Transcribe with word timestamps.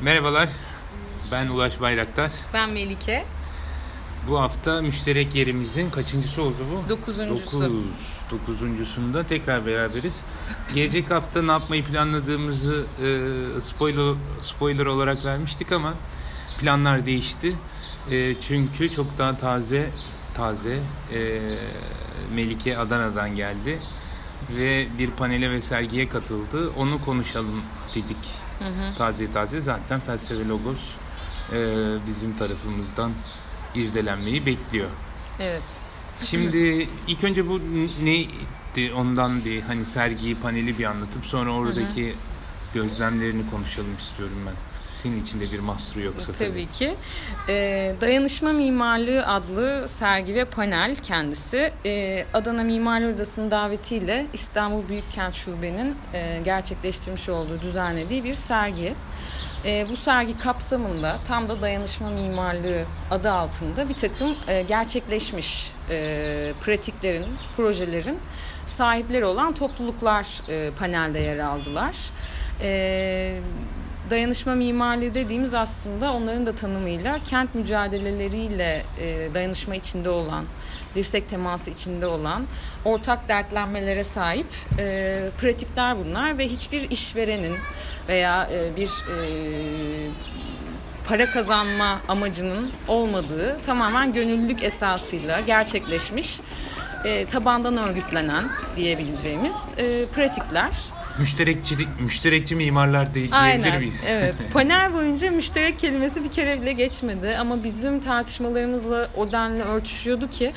Merhabalar, 0.00 0.48
ben 1.32 1.46
Ulaş 1.46 1.80
Bayraktar. 1.80 2.32
Ben 2.54 2.70
Melike. 2.70 3.24
Bu 4.28 4.40
hafta 4.40 4.82
müşterek 4.82 5.34
yerimizin 5.34 5.90
kaçıncısı 5.90 6.42
oldu 6.42 6.56
bu? 6.72 6.88
Dokuzuncusu. 6.88 7.60
Dokuz. 7.60 8.20
Dokuzuncusunda 8.30 9.22
tekrar 9.22 9.66
beraberiz. 9.66 10.24
Gelecek 10.74 11.10
hafta 11.10 11.42
ne 11.42 11.50
yapmayı 11.50 11.84
planladığımızı 11.84 12.84
e, 13.02 13.60
spoiler, 13.60 14.14
spoiler 14.40 14.86
olarak 14.86 15.24
vermiştik 15.24 15.72
ama 15.72 15.94
planlar 16.60 17.06
değişti. 17.06 17.52
E, 18.10 18.40
çünkü 18.40 18.90
çok 18.90 19.18
daha 19.18 19.38
taze 19.38 19.90
taze 20.34 20.78
e, 21.12 21.40
Melike 22.34 22.78
Adana'dan 22.78 23.36
geldi 23.36 23.78
ve 24.50 24.86
bir 24.98 25.10
panele 25.10 25.50
ve 25.50 25.62
sergiye 25.62 26.08
katıldı. 26.08 26.70
Onu 26.76 27.04
konuşalım 27.04 27.62
dedik. 27.94 28.45
Hı 28.58 28.64
hı. 28.64 28.94
Taze 28.98 29.30
taze 29.30 29.60
zaten 29.60 30.00
felsefe 30.00 30.48
logos 30.48 30.80
e, 31.52 31.56
bizim 32.06 32.36
tarafımızdan 32.36 33.12
irdelenmeyi 33.74 34.46
bekliyor. 34.46 34.88
Evet. 35.40 35.62
Şimdi 36.20 36.58
ilk 37.06 37.24
önce 37.24 37.48
bu 37.48 37.60
neydi 38.04 38.92
ondan 38.96 39.44
bir 39.44 39.62
hani 39.62 39.86
sergiyi 39.86 40.34
paneli 40.34 40.78
bir 40.78 40.84
anlatıp 40.84 41.26
sonra 41.26 41.50
oradaki 41.52 42.14
gözlemlerini 42.76 43.50
konuşalım 43.50 43.94
istiyorum 43.98 44.36
ben. 44.46 44.54
Senin 44.74 45.22
içinde 45.22 45.52
bir 45.52 45.58
mahsuru 45.58 46.04
yoksa 46.04 46.32
tabii. 46.32 46.48
Tabii 46.48 46.66
ki. 46.66 46.94
Ee, 47.48 47.94
Dayanışma 48.00 48.52
Mimarlığı 48.52 49.26
adlı 49.26 49.88
sergi 49.88 50.34
ve 50.34 50.44
panel 50.44 50.96
kendisi. 50.96 51.72
Ee, 51.86 52.24
Adana 52.34 52.62
Mimarlar 52.62 53.14
Odası'nın 53.14 53.50
davetiyle 53.50 54.26
İstanbul 54.32 54.88
Büyükkent 54.88 55.34
Şube'nin 55.34 55.96
e, 56.14 56.40
gerçekleştirmiş 56.44 57.28
olduğu, 57.28 57.60
düzenlediği 57.60 58.24
bir 58.24 58.34
sergi. 58.34 58.94
E, 59.64 59.86
bu 59.90 59.96
sergi 59.96 60.38
kapsamında 60.38 61.18
tam 61.24 61.48
da 61.48 61.62
dayanışma 61.62 62.10
mimarlığı 62.10 62.84
adı 63.10 63.32
altında 63.32 63.88
bir 63.88 63.94
takım 63.94 64.36
e, 64.48 64.62
gerçekleşmiş 64.62 65.72
e, 65.90 66.52
pratiklerin, 66.60 67.26
projelerin 67.56 68.18
sahipleri 68.66 69.24
olan 69.24 69.52
topluluklar 69.52 70.26
e, 70.48 70.70
panelde 70.70 71.18
yer 71.18 71.38
aldılar. 71.38 71.96
E, 72.62 73.40
dayanışma 74.10 74.54
mimarlığı 74.54 75.14
dediğimiz 75.14 75.54
aslında 75.54 76.12
onların 76.12 76.46
da 76.46 76.54
tanımıyla 76.54 77.18
kent 77.24 77.54
mücadeleleriyle 77.54 78.82
e, 79.00 79.34
dayanışma 79.34 79.74
içinde 79.74 80.10
olan, 80.10 80.44
dirsek 80.94 81.28
teması 81.28 81.70
içinde 81.70 82.06
olan, 82.06 82.46
ortak 82.84 83.28
dertlenmelere 83.28 84.04
sahip 84.04 84.46
e, 84.78 85.22
pratikler 85.40 85.96
bunlar 86.04 86.38
ve 86.38 86.48
hiçbir 86.48 86.90
işverenin 86.90 87.54
veya 88.08 88.48
e, 88.52 88.76
bir 88.76 88.88
e, 88.88 89.16
para 91.08 91.26
kazanma 91.26 91.98
amacının 92.08 92.70
olmadığı 92.88 93.58
tamamen 93.62 94.12
gönüllülük 94.12 94.62
esasıyla 94.62 95.40
gerçekleşmiş 95.40 96.40
e, 97.04 97.26
tabandan 97.26 97.76
örgütlenen 97.76 98.44
diyebileceğimiz 98.76 99.74
e, 99.78 100.06
pratikler. 100.06 100.70
Müşterekçi, 101.18 101.76
müşterekçi 102.00 102.56
mimarlar 102.56 103.14
değil 103.14 103.32
diyebilir 103.32 103.78
miyiz? 103.78 104.06
evet. 104.10 104.34
Panel 104.52 104.92
boyunca 104.94 105.30
müşterek 105.30 105.78
kelimesi 105.78 106.24
bir 106.24 106.30
kere 106.30 106.62
bile 106.62 106.72
geçmedi 106.72 107.36
ama 107.36 107.64
bizim 107.64 108.00
tartışmalarımızla 108.00 109.08
o 109.16 109.32
denli 109.32 109.62
örtüşüyordu 109.62 110.30
ki 110.30 110.52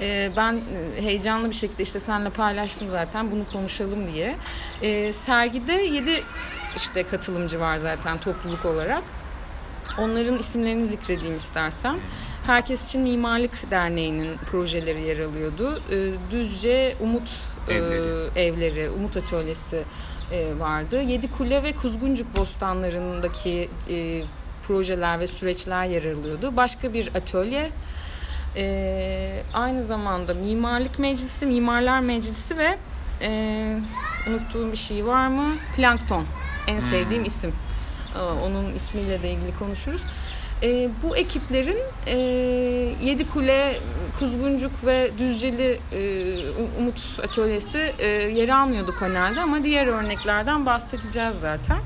e, 0.00 0.30
ben 0.36 0.52
e, 0.52 1.02
heyecanlı 1.02 1.50
bir 1.50 1.54
şekilde 1.54 1.82
işte 1.82 2.00
seninle 2.00 2.30
paylaştım 2.30 2.88
zaten 2.88 3.30
bunu 3.30 3.44
konuşalım 3.52 4.12
diye. 4.14 4.36
E, 4.82 5.12
sergide 5.12 5.72
7 5.72 6.22
işte 6.76 7.02
katılımcı 7.02 7.60
var 7.60 7.78
zaten 7.78 8.18
topluluk 8.18 8.64
olarak. 8.64 9.02
Onların 9.98 10.38
isimlerini 10.38 10.84
zikredeyim 10.84 11.36
istersem. 11.36 11.96
Herkes 12.46 12.88
için 12.88 13.02
Mimarlık 13.02 13.70
Derneği'nin 13.70 14.38
projeleri 14.38 15.00
yer 15.00 15.18
alıyordu. 15.18 15.82
E, 15.90 15.96
Düzce 16.30 16.96
Umut 17.00 17.30
e, 17.68 17.74
Evleri. 17.74 18.30
evleri, 18.36 18.90
Umut 18.90 19.16
Atölyesi 19.16 19.82
e, 20.32 20.58
vardı. 20.58 21.02
Yedi 21.02 21.30
Kule 21.30 21.62
ve 21.62 21.72
Kuzguncuk 21.72 22.36
Bostanları'ndaki 22.36 23.70
e, 23.90 24.22
projeler 24.66 25.20
ve 25.20 25.26
süreçler 25.26 25.84
yer 25.84 26.04
alıyordu. 26.04 26.56
Başka 26.56 26.94
bir 26.94 27.08
atölye 27.14 27.70
e, 28.56 29.42
aynı 29.54 29.82
zamanda 29.82 30.34
Mimarlık 30.34 30.98
Meclisi, 30.98 31.46
Mimarlar 31.46 32.00
Meclisi 32.00 32.58
ve 32.58 32.78
e, 33.22 33.80
unuttuğum 34.28 34.72
bir 34.72 34.76
şey 34.76 35.06
var 35.06 35.28
mı? 35.28 35.54
Plankton. 35.76 36.24
En 36.66 36.80
sevdiğim 36.80 37.24
isim. 37.24 37.52
E, 38.16 38.20
onun 38.20 38.74
ismiyle 38.74 39.22
de 39.22 39.30
ilgili 39.30 39.58
konuşuruz. 39.58 40.02
E, 40.62 40.88
bu 41.02 41.16
ekiplerin 41.16 41.78
e, 42.06 42.16
Yedikule, 43.02 43.76
Kuzguncuk 44.18 44.72
ve 44.86 45.10
Düzceli 45.18 45.80
e, 45.92 46.00
Umut 46.78 47.20
Atölyesi 47.22 47.92
e, 47.98 48.06
yer 48.08 48.48
almıyordu 48.48 48.94
panelde 49.00 49.40
ama 49.40 49.62
diğer 49.62 49.86
örneklerden 49.86 50.66
bahsedeceğiz 50.66 51.34
zaten. 51.34 51.78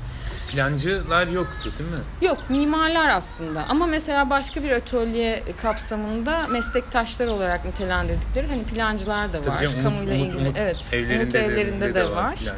Plancılar 0.51 1.27
yoktu 1.27 1.71
değil 1.79 1.89
mi? 1.89 2.27
Yok 2.27 2.49
mimarlar 2.49 3.09
aslında 3.09 3.65
ama 3.69 3.85
mesela 3.85 4.29
başka 4.29 4.63
bir 4.63 4.71
atölye 4.71 5.43
kapsamında 5.61 6.47
meslektaşlar 6.47 7.27
olarak 7.27 7.65
nitelendirdikleri 7.65 8.47
hani 8.47 8.63
plancılar 8.63 9.33
da 9.33 9.37
var. 9.39 9.43
Tabii 9.43 9.69
canım, 9.69 9.83
Kamuyla 9.83 10.13
Umut- 10.15 10.25
ilgili 10.27 10.41
Umut 10.41 10.57
evet. 10.57 10.89
evlerinde 10.93 11.21
Umut 11.23 11.33
de- 11.33 11.39
evlerinde 11.45 11.93
de, 11.95 12.09
var. 12.09 12.35
plancılar. 12.35 12.55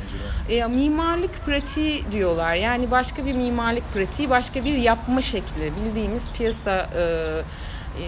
E, 0.50 0.68
mimarlık 0.68 1.46
pratiği 1.46 2.04
diyorlar. 2.12 2.54
Yani 2.56 2.92
başka 2.92 3.26
bir 3.26 3.34
mimarlık 3.34 3.94
pratiği, 3.94 4.30
başka 4.30 4.66
bir 4.66 4.74
yapma 4.76 5.22
şekli. 5.22 5.72
Bildiğimiz 5.86 6.32
piyasa 6.32 6.90
e, 6.98 7.02
e, 7.02 8.06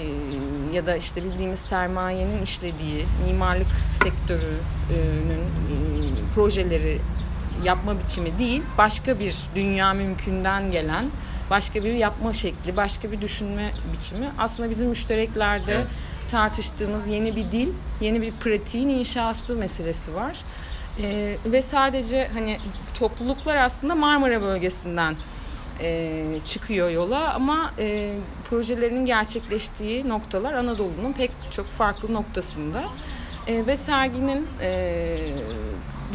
ya 0.74 0.86
da 0.86 0.96
işte 0.96 1.24
bildiğimiz 1.24 1.60
sermayenin 1.60 2.42
işlediği 2.44 3.06
mimarlık 3.28 3.68
sektörünün 3.92 5.42
e, 5.42 6.34
projeleri 6.36 7.02
yapma 7.64 8.00
biçimi 8.04 8.40
değil, 8.40 8.62
başka 8.78 9.20
bir 9.20 9.36
dünya 9.56 9.94
mümkünden 9.94 10.72
gelen 10.72 11.06
başka 11.50 11.84
bir 11.84 11.94
yapma 11.94 12.34
şekli, 12.34 12.78
başka 12.78 13.12
bir 13.12 13.22
düşünme 13.22 13.72
biçimi. 13.94 14.32
Aslında 14.38 14.70
bizim 14.70 14.90
müştereklerde 14.90 15.74
Evet. 15.74 15.88
tartıştığımız 16.28 17.08
yeni 17.08 17.36
bir 17.36 17.52
dil, 17.52 17.70
yeni 18.02 18.22
bir 18.22 18.32
pratiğin 18.32 18.90
inşası 18.90 19.56
meselesi 19.56 20.16
var. 20.16 20.38
Ee, 21.02 21.38
ve 21.46 21.62
sadece 21.62 22.30
hani 22.34 22.58
topluluklar 22.94 23.56
aslında 23.56 23.96
Marmara 23.96 24.42
bölgesinden 24.42 25.16
e, 25.82 26.24
çıkıyor 26.46 26.90
yola 26.90 27.34
ama 27.34 27.72
e, 27.80 28.18
projelerinin 28.50 29.06
gerçekleştiği 29.06 30.10
noktalar 30.10 30.54
Anadolu'nun 30.54 31.14
pek 31.14 31.32
çok 31.52 31.68
farklı 31.68 32.14
noktasında. 32.14 32.84
E, 33.48 33.68
ve 33.68 33.78
serginin 33.78 34.48
e, 34.62 35.18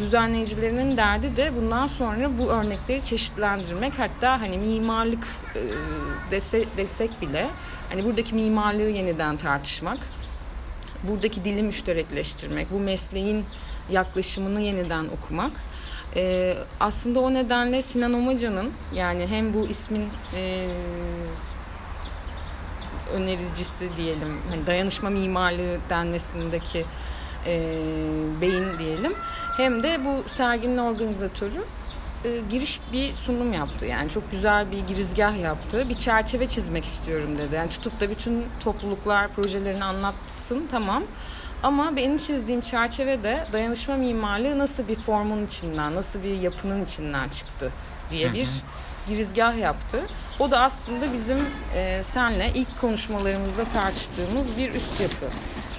düzenleyicilerinin 0.01 0.97
derdi 0.97 1.35
de 1.35 1.55
bundan 1.55 1.87
sonra 1.87 2.37
bu 2.37 2.51
örnekleri 2.51 3.01
çeşitlendirmek. 3.01 3.99
Hatta 3.99 4.41
hani 4.41 4.57
mimarlık 4.57 5.27
e, 5.55 5.61
dese, 6.31 6.65
desek 6.77 7.21
bile 7.21 7.47
hani 7.89 8.05
buradaki 8.05 8.35
mimarlığı 8.35 8.89
yeniden 8.89 9.37
tartışmak 9.37 9.99
buradaki 11.03 11.45
dili 11.45 11.63
müşterekleştirmek 11.63 12.71
bu 12.71 12.79
mesleğin 12.79 13.45
yaklaşımını 13.91 14.61
yeniden 14.61 15.05
okumak. 15.05 15.51
E, 16.15 16.53
aslında 16.79 17.19
o 17.19 17.33
nedenle 17.33 17.81
Sinan 17.81 18.13
Omaca'nın 18.13 18.71
yani 18.93 19.27
hem 19.27 19.53
bu 19.53 19.67
ismin 19.67 20.09
e, 20.35 20.67
önericisi 23.13 23.95
diyelim 23.95 24.37
hani 24.49 24.67
dayanışma 24.67 25.09
mimarlığı 25.09 25.77
denmesindeki 25.89 26.85
e, 27.47 27.59
beyin 28.41 28.79
diyelim 28.79 29.13
hem 29.57 29.83
de 29.83 30.05
bu 30.05 30.29
serginin 30.29 30.77
organizatörü 30.77 31.61
e, 32.25 32.39
giriş 32.49 32.79
bir 32.93 33.13
sunum 33.13 33.53
yaptı. 33.53 33.85
Yani 33.85 34.09
çok 34.09 34.31
güzel 34.31 34.71
bir 34.71 34.79
girizgah 34.79 35.39
yaptı. 35.39 35.89
Bir 35.89 35.95
çerçeve 35.95 36.47
çizmek 36.47 36.85
istiyorum 36.85 37.37
dedi. 37.37 37.55
Yani 37.55 37.69
tutup 37.69 37.99
da 37.99 38.09
bütün 38.09 38.45
topluluklar 38.59 39.27
projelerini 39.27 39.83
anlatsın 39.83 40.67
tamam. 40.71 41.03
Ama 41.63 41.95
benim 41.95 42.17
çizdiğim 42.17 42.61
çerçeve 42.61 43.23
de 43.23 43.47
dayanışma 43.53 43.95
mimarlığı 43.95 44.57
nasıl 44.57 44.87
bir 44.87 44.95
formun 44.95 45.45
içinden, 45.45 45.95
nasıl 45.95 46.23
bir 46.23 46.41
yapının 46.41 46.83
içinden 46.83 47.29
çıktı 47.29 47.71
diye 48.11 48.33
bir 48.33 48.49
girizgah 49.07 49.57
yaptı. 49.57 49.99
O 50.39 50.51
da 50.51 50.59
aslında 50.59 51.13
bizim 51.13 51.37
e, 51.75 52.03
senle 52.03 52.51
ilk 52.55 52.81
konuşmalarımızda 52.81 53.65
tartıştığımız 53.65 54.57
bir 54.57 54.73
üst 54.73 55.01
yapı. 55.01 55.25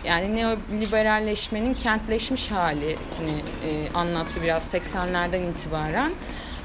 Yani 0.04 0.36
neoliberalleşmenin 0.36 1.74
kentleşmiş 1.74 2.50
halini 2.50 2.96
e, 3.64 3.92
anlattı 3.94 4.42
biraz 4.42 4.74
80'lerden 4.74 5.50
itibaren. 5.50 6.12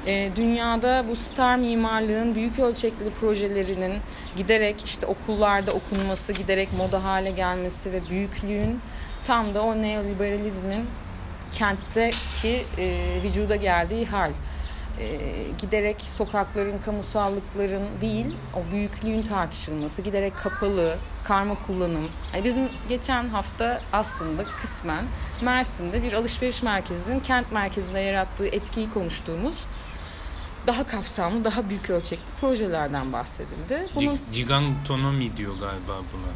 E, 0.06 0.30
dünyada 0.36 1.04
bu 1.10 1.16
star 1.16 1.56
mimarlığın 1.56 2.34
büyük 2.34 2.58
ölçekli 2.58 3.10
projelerinin 3.20 3.94
giderek 4.36 4.84
işte 4.84 5.06
okullarda 5.06 5.70
okunması, 5.70 6.32
giderek 6.32 6.68
moda 6.78 7.04
hale 7.04 7.30
gelmesi 7.30 7.92
ve 7.92 8.00
büyüklüğün 8.10 8.80
tam 9.24 9.54
da 9.54 9.62
o 9.62 9.82
neoliberalizmin 9.82 10.86
kentteki 11.52 12.64
e, 12.78 13.16
vücuda 13.24 13.56
geldiği 13.56 14.06
hal. 14.06 14.30
E, 15.00 15.18
giderek 15.58 16.02
sokakların, 16.02 16.78
kamusallıkların 16.78 17.84
değil, 18.00 18.26
o 18.54 18.72
büyüklüğün 18.72 19.22
tartışılması, 19.22 20.02
giderek 20.02 20.36
kapalı, 20.36 20.96
karma 21.24 21.54
kullanım. 21.66 22.08
Yani 22.34 22.44
bizim 22.44 22.68
geçen 22.88 23.28
hafta 23.28 23.80
aslında 23.92 24.44
kısmen 24.44 25.04
Mersin'de 25.42 26.02
bir 26.02 26.12
alışveriş 26.12 26.62
merkezinin 26.62 27.20
kent 27.20 27.52
merkezinde 27.52 28.00
yarattığı 28.00 28.46
etkiyi 28.46 28.90
konuştuğumuz 28.90 29.64
daha 30.68 30.86
kapsamlı, 30.86 31.44
daha 31.44 31.68
büyük 31.68 31.90
ölçekli 31.90 32.32
projelerden 32.40 33.12
bahsedildi. 33.12 33.86
Bunun... 33.94 34.18
Gigantonomi 34.32 35.36
diyor 35.36 35.52
galiba 35.52 35.92
buna. 36.12 36.32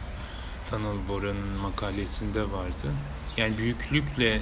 Tanıl 0.66 1.08
Bora'nın 1.08 1.60
makalesinde 1.62 2.42
vardı. 2.42 2.88
Yani 3.36 3.58
büyüklükle 3.58 4.40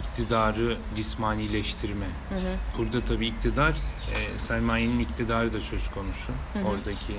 iktidarı 0.00 0.76
cismanileştirme. 0.96 2.06
Hı 2.06 2.34
hı. 2.34 2.56
Burada 2.78 3.04
tabii 3.04 3.26
iktidar, 3.26 3.72
e, 3.72 4.38
sermayenin 4.38 4.98
iktidarı 4.98 5.52
da 5.52 5.60
söz 5.60 5.90
konusu. 5.90 6.32
Hı 6.52 6.58
hı. 6.58 6.64
Oradaki 6.64 7.12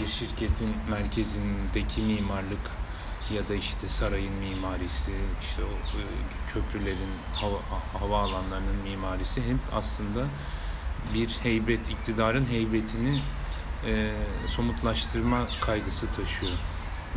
bir 0.00 0.08
şirketin 0.08 0.70
merkezindeki 0.90 2.02
mimarlık 2.02 2.70
ya 3.34 3.48
da 3.48 3.54
işte 3.54 3.88
sarayın 3.88 4.32
mimarisi, 4.34 5.12
işte 5.40 5.62
o 5.64 5.98
e, 5.98 6.02
köprülerin, 6.52 7.10
hava, 7.34 7.58
hava 8.00 8.18
alanlarının 8.18 8.76
mimarisi 8.84 9.40
hep 9.40 9.58
aslında 9.74 10.24
bir 11.14 11.28
heybet, 11.28 11.90
iktidarın 11.90 12.46
heybetini 12.46 13.22
e, 13.86 14.12
somutlaştırma 14.46 15.46
kaygısı 15.60 16.06
taşıyor. 16.06 16.52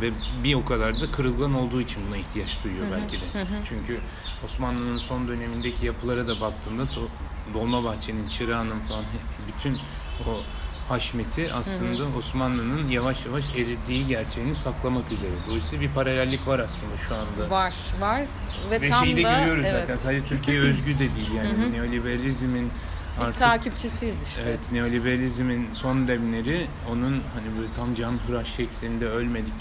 Ve 0.00 0.10
bir 0.44 0.54
o 0.54 0.64
kadar 0.64 1.00
da 1.00 1.10
kırılgan 1.10 1.54
olduğu 1.54 1.80
için 1.80 2.02
buna 2.08 2.16
ihtiyaç 2.16 2.64
duyuyor 2.64 2.86
belki 2.92 3.16
de. 3.16 3.46
Çünkü 3.64 4.00
Osmanlı'nın 4.44 4.98
son 4.98 5.28
dönemindeki 5.28 5.86
yapılara 5.86 6.26
da 6.26 6.40
baktığında 6.40 6.82
Dolmabahçe'nin, 7.54 8.28
Çırağan'ın 8.28 8.80
falan 8.80 9.04
bütün 9.48 9.78
o 10.28 10.36
haşmeti 10.88 11.52
aslında 11.52 12.02
Osmanlı'nın 12.18 12.88
yavaş 12.88 13.26
yavaş 13.26 13.44
eridiği 13.56 14.06
gerçeğini 14.06 14.54
saklamak 14.54 15.12
üzere. 15.12 15.30
Dolayısıyla 15.46 15.88
bir 15.88 15.94
paralellik 15.94 16.46
var 16.46 16.58
aslında 16.58 16.96
şu 16.96 17.14
anda. 17.14 17.50
Var, 17.50 17.74
var. 18.00 18.22
Ve, 18.70 18.80
Ve 18.80 18.88
tam 18.88 19.04
şeyi 19.04 19.16
de 19.16 19.24
da, 19.24 19.38
görüyoruz 19.38 19.64
evet. 19.68 19.80
zaten. 19.80 19.96
Sadece 19.96 20.24
Türkiye 20.24 20.60
özgü 20.70 20.94
de 20.94 20.98
değil. 20.98 21.30
Yani 21.36 21.72
neoliberalizmin 21.72 22.70
biz 23.20 23.28
Artık, 23.28 23.40
takipçisiyiz 23.40 24.28
işte. 24.28 24.42
Evet, 24.46 24.72
neoliberalizmin 24.72 25.68
son 25.72 26.08
demleri 26.08 26.66
onun 26.90 27.12
hani 27.12 27.58
böyle 27.58 27.72
tam 27.76 27.94
can 27.94 28.14
hıraş 28.26 28.46
şeklinde 28.46 29.06
ölmedik, 29.08 29.54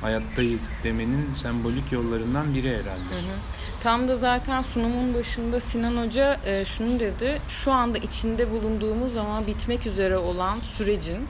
hayattayız 0.00 0.70
demenin 0.84 1.34
sembolik 1.34 1.92
yollarından 1.92 2.54
biri 2.54 2.68
herhalde. 2.68 3.14
Hı 3.14 3.20
hı. 3.20 3.36
Tam 3.82 4.08
da 4.08 4.16
zaten 4.16 4.62
sunumun 4.62 5.14
başında 5.14 5.60
Sinan 5.60 6.06
Hoca 6.06 6.40
e, 6.46 6.64
şunu 6.64 7.00
dedi. 7.00 7.40
Şu 7.48 7.72
anda 7.72 7.98
içinde 7.98 8.50
bulunduğumuz 8.50 9.16
ama 9.16 9.46
bitmek 9.46 9.86
üzere 9.86 10.16
olan 10.16 10.60
sürecin 10.60 11.26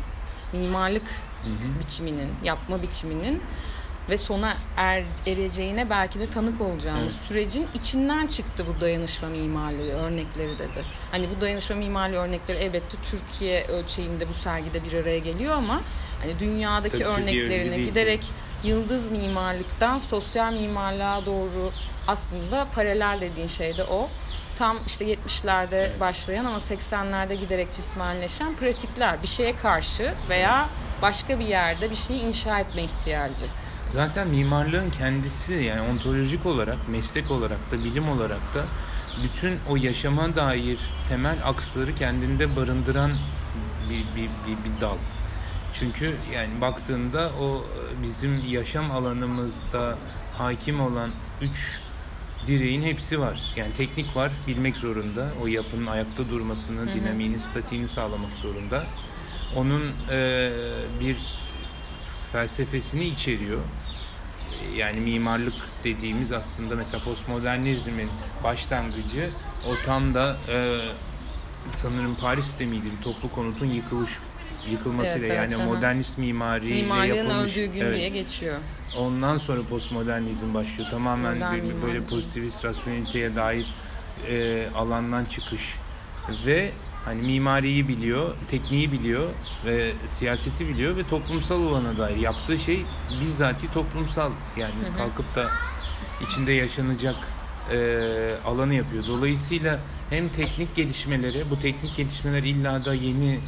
mimarlık 0.53 1.03
hı 1.43 1.51
hı. 1.51 1.81
biçiminin, 1.81 2.29
yapma 2.45 2.83
biçiminin 2.83 3.43
ve 4.11 4.19
sona 4.19 4.57
er, 4.77 5.05
ereceğine 5.27 5.91
belki 5.91 6.21
de 6.21 6.31
tanık 6.31 6.61
olacağımız 6.61 7.03
evet. 7.03 7.27
sürecin 7.29 7.67
içinden 7.75 8.27
çıktı 8.27 8.65
bu 8.67 8.81
dayanışma 8.81 9.29
mimarlığı 9.29 9.93
örnekleri 9.93 10.59
dedi. 10.59 10.85
Hani 11.11 11.29
bu 11.37 11.41
dayanışma 11.41 11.77
mimarlığı 11.77 12.17
örnekleri 12.17 12.59
elbette 12.59 12.97
Türkiye 13.11 13.67
ölçeğinde 13.67 14.29
bu 14.29 14.35
sergide 14.35 14.85
bir 14.85 14.93
araya 14.93 15.19
geliyor 15.19 15.55
ama 15.55 15.81
hani 16.23 16.39
dünyadaki 16.41 16.99
Tabii 16.99 17.05
örneklerini 17.05 17.85
giderek 17.85 18.21
yıldız 18.65 19.11
mimarlıktan 19.11 19.99
sosyal 19.99 20.53
mimarlığa 20.53 21.27
doğru 21.27 21.73
aslında 22.09 22.67
paralel 22.75 23.19
dediğin 23.21 23.47
şey 23.47 23.77
de 23.77 23.85
o. 23.85 24.09
Tam 24.57 24.79
işte 24.87 25.05
70'lerde 25.05 25.77
evet. 25.77 26.01
başlayan 26.01 26.45
ama 26.45 26.57
80'lerde 26.57 27.35
giderek 27.35 27.73
cismanleşen 27.73 28.55
pratikler 28.55 29.23
bir 29.23 29.29
şeye 29.29 29.57
karşı 29.57 30.15
veya 30.29 30.69
başka 31.03 31.39
bir 31.39 31.45
yerde 31.45 31.91
bir 31.91 31.97
şeyi 31.97 32.21
inşa 32.21 32.61
etme 32.61 32.83
ihtiyacı. 32.83 33.47
Zaten 33.87 34.29
mimarlığın 34.29 34.91
kendisi 34.91 35.55
yani 35.55 35.91
ontolojik 35.91 36.47
olarak, 36.47 36.89
meslek 36.89 37.31
olarak 37.31 37.71
da, 37.71 37.85
bilim 37.85 38.09
olarak 38.09 38.55
da 38.55 38.65
bütün 39.23 39.59
o 39.69 39.77
yaşama 39.77 40.37
dair 40.37 40.79
temel 41.09 41.37
aksları 41.45 41.95
kendinde 41.95 42.57
barındıran 42.57 43.13
bir, 43.91 44.17
bir, 44.17 44.31
bir, 44.47 44.65
bir 44.65 44.81
dal. 44.81 44.97
Çünkü 45.81 46.17
yani 46.35 46.61
baktığında 46.61 47.31
o 47.41 47.65
bizim 48.03 48.45
yaşam 48.49 48.91
alanımızda 48.91 49.99
hakim 50.39 50.81
olan 50.81 51.11
üç 51.43 51.81
direğin 52.47 52.83
hepsi 52.83 53.21
var. 53.21 53.53
Yani 53.57 53.73
teknik 53.73 54.17
var, 54.17 54.33
bilmek 54.47 54.77
zorunda. 54.77 55.29
O 55.43 55.47
yapının 55.47 55.87
ayakta 55.87 56.29
durmasını, 56.31 56.81
hı 56.81 56.85
hı. 56.85 56.93
dinamiğini, 56.93 57.41
statiğini 57.41 57.89
sağlamak 57.89 58.33
zorunda. 58.37 58.85
Onun 59.57 59.93
e, 60.11 60.53
bir 61.01 61.17
felsefesini 62.33 63.05
içeriyor. 63.05 63.61
Yani 64.77 65.01
mimarlık 65.01 65.55
dediğimiz 65.85 66.33
aslında 66.33 66.77
mesela 66.77 67.05
postmodernizmin 67.05 68.09
başlangıcı 68.45 69.31
o 69.69 69.85
tam 69.87 70.15
da 70.15 70.37
e, 70.49 70.79
sanırım 71.73 72.15
Paris'te 72.15 72.67
miydi 72.67 72.89
bir 72.99 73.03
toplu 73.03 73.33
konutun 73.33 73.67
yıkılış 73.67 74.11
yıkılmasıyla 74.71 75.27
evet, 75.27 75.39
evet, 75.41 75.53
yani 75.53 75.65
modernist 75.65 76.19
mimariyle 76.19 76.83
Mimarlığın 76.83 77.15
yapılmış. 77.15 77.57
öldüğü 77.57 77.67
gün 77.67 77.81
evet. 77.81 77.97
diye 77.97 78.09
geçiyor. 78.09 78.57
Ondan 78.99 79.39
sonra 79.39 79.63
postmodernizm 79.63 80.55
başlıyor. 80.55 80.91
Tamamen 80.91 81.37
bir, 81.37 81.83
böyle 81.83 82.05
pozitivist 82.05 82.65
rasyoneliteye 82.65 83.37
dair 83.37 83.67
e, 84.29 84.67
alandan 84.75 85.25
çıkış 85.25 85.75
ve 86.47 86.71
hani 87.05 87.23
mimariyi 87.23 87.89
biliyor, 87.89 88.35
tekniği 88.49 88.93
biliyor 88.93 89.29
ve 89.65 89.91
siyaseti 90.07 90.69
biliyor 90.69 90.97
ve 90.97 91.07
toplumsal 91.07 91.61
olana 91.63 91.99
dair 91.99 92.17
yaptığı 92.17 92.59
şey 92.59 92.85
bizzati 93.21 93.73
toplumsal 93.73 94.31
yani 94.57 94.75
hı 94.87 94.93
hı. 94.93 94.97
kalkıp 94.97 95.35
da 95.35 95.51
içinde 96.25 96.53
yaşanacak 96.53 97.17
e, 97.73 97.79
alanı 98.47 98.75
yapıyor. 98.75 99.05
Dolayısıyla 99.09 99.81
hem 100.11 100.29
teknik 100.29 100.75
gelişmeleri, 100.75 101.51
bu 101.51 101.61
teknik 101.61 101.97
gelişmeler 101.97 102.43
illa 102.43 102.85
da 102.85 102.95
yeni 102.95 103.41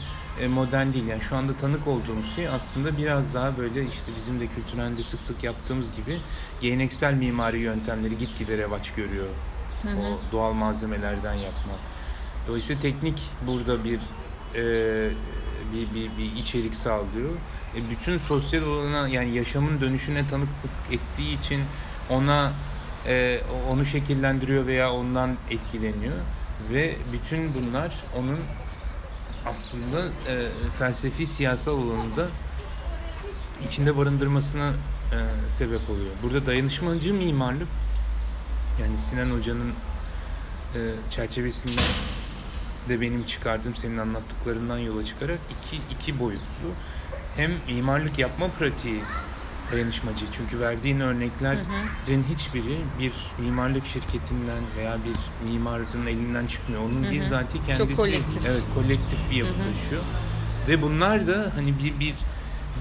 modern 0.48 0.92
değil. 0.92 1.06
Yani 1.06 1.22
şu 1.22 1.36
anda 1.36 1.56
tanık 1.56 1.86
olduğumuz 1.86 2.34
şey 2.34 2.48
aslında 2.48 2.96
biraz 2.96 3.34
daha 3.34 3.58
böyle 3.58 3.82
işte 3.82 4.12
bizim 4.16 4.40
de 4.40 4.46
kültürelde 4.46 5.02
sık 5.02 5.22
sık 5.22 5.44
yaptığımız 5.44 5.96
gibi 5.96 6.20
geleneksel 6.60 7.14
mimari 7.14 7.58
yöntemleri 7.58 8.18
gitgide 8.18 8.58
revaç 8.58 8.94
görüyor. 8.94 9.26
Hı 9.82 9.88
hı. 9.88 9.96
O 9.96 10.32
doğal 10.32 10.52
malzemelerden 10.52 11.34
yapma 11.34 11.72
Dolayısıyla 12.48 12.82
teknik 12.82 13.20
burada 13.46 13.84
bir 13.84 14.00
e, 14.54 15.10
bir, 15.72 15.94
bir, 15.94 16.18
bir 16.18 16.36
içerik 16.40 16.74
sağlıyor. 16.74 17.30
E, 17.76 17.90
bütün 17.90 18.18
sosyal 18.18 18.62
olana 18.62 19.08
yani 19.08 19.34
yaşamın 19.34 19.80
dönüşüne 19.80 20.26
tanıklık 20.26 20.70
ettiği 20.92 21.38
için 21.38 21.60
ona 22.10 22.52
e, 23.06 23.40
onu 23.70 23.84
şekillendiriyor 23.84 24.66
veya 24.66 24.92
ondan 24.92 25.36
etkileniyor 25.50 26.16
ve 26.72 26.96
bütün 27.12 27.50
bunlar 27.54 27.94
onun 28.18 28.38
aslında 29.46 30.06
e, 30.06 30.46
felsefi 30.78 31.26
siyasal 31.26 31.78
alanında 31.78 32.28
içinde 33.66 33.96
barındırmasına 33.96 34.68
e, 34.68 35.50
sebep 35.50 35.90
oluyor. 35.90 36.10
Burada 36.22 36.46
dayanışmacı 36.46 37.14
mimarlık 37.14 37.68
yani 38.80 39.00
Sinan 39.00 39.30
Hoca'nın 39.30 39.70
e, 40.74 40.80
çerçevesinden 41.10 41.84
de 42.88 43.00
benim 43.00 43.26
çıkardığım 43.26 43.74
senin 43.74 43.98
anlattıklarından 43.98 44.78
yola 44.78 45.04
çıkarak 45.04 45.38
iki, 45.50 45.76
iki 45.94 46.20
boyutlu. 46.20 46.68
Hem 47.36 47.52
mimarlık 47.68 48.18
yapma 48.18 48.48
pratiği 48.48 49.00
dayanışmacı. 49.72 50.24
Çünkü 50.36 50.60
verdiğin 50.60 51.00
örneklerin 51.00 52.24
hiçbiri 52.34 52.78
bir 53.00 53.12
mimarlık 53.38 53.86
şirketinden 53.86 54.64
veya 54.76 54.98
bir 55.04 55.50
mimarın 55.52 56.06
elinden 56.06 56.46
çıkmıyor. 56.46 56.82
Onun 56.82 57.02
hı 57.04 57.08
hı. 57.08 57.12
bizzati 57.12 57.66
kendisi 57.66 57.88
Çok 57.88 57.96
kolektif. 57.96 58.46
evet 58.46 58.62
kolektif 58.74 59.18
bir 59.30 59.36
yapı 59.36 59.52
taşıyor. 59.52 60.02
Ve 60.68 60.82
bunlar 60.82 61.26
da 61.26 61.52
hani 61.56 61.74
bir 61.78 62.00
bir 62.00 62.14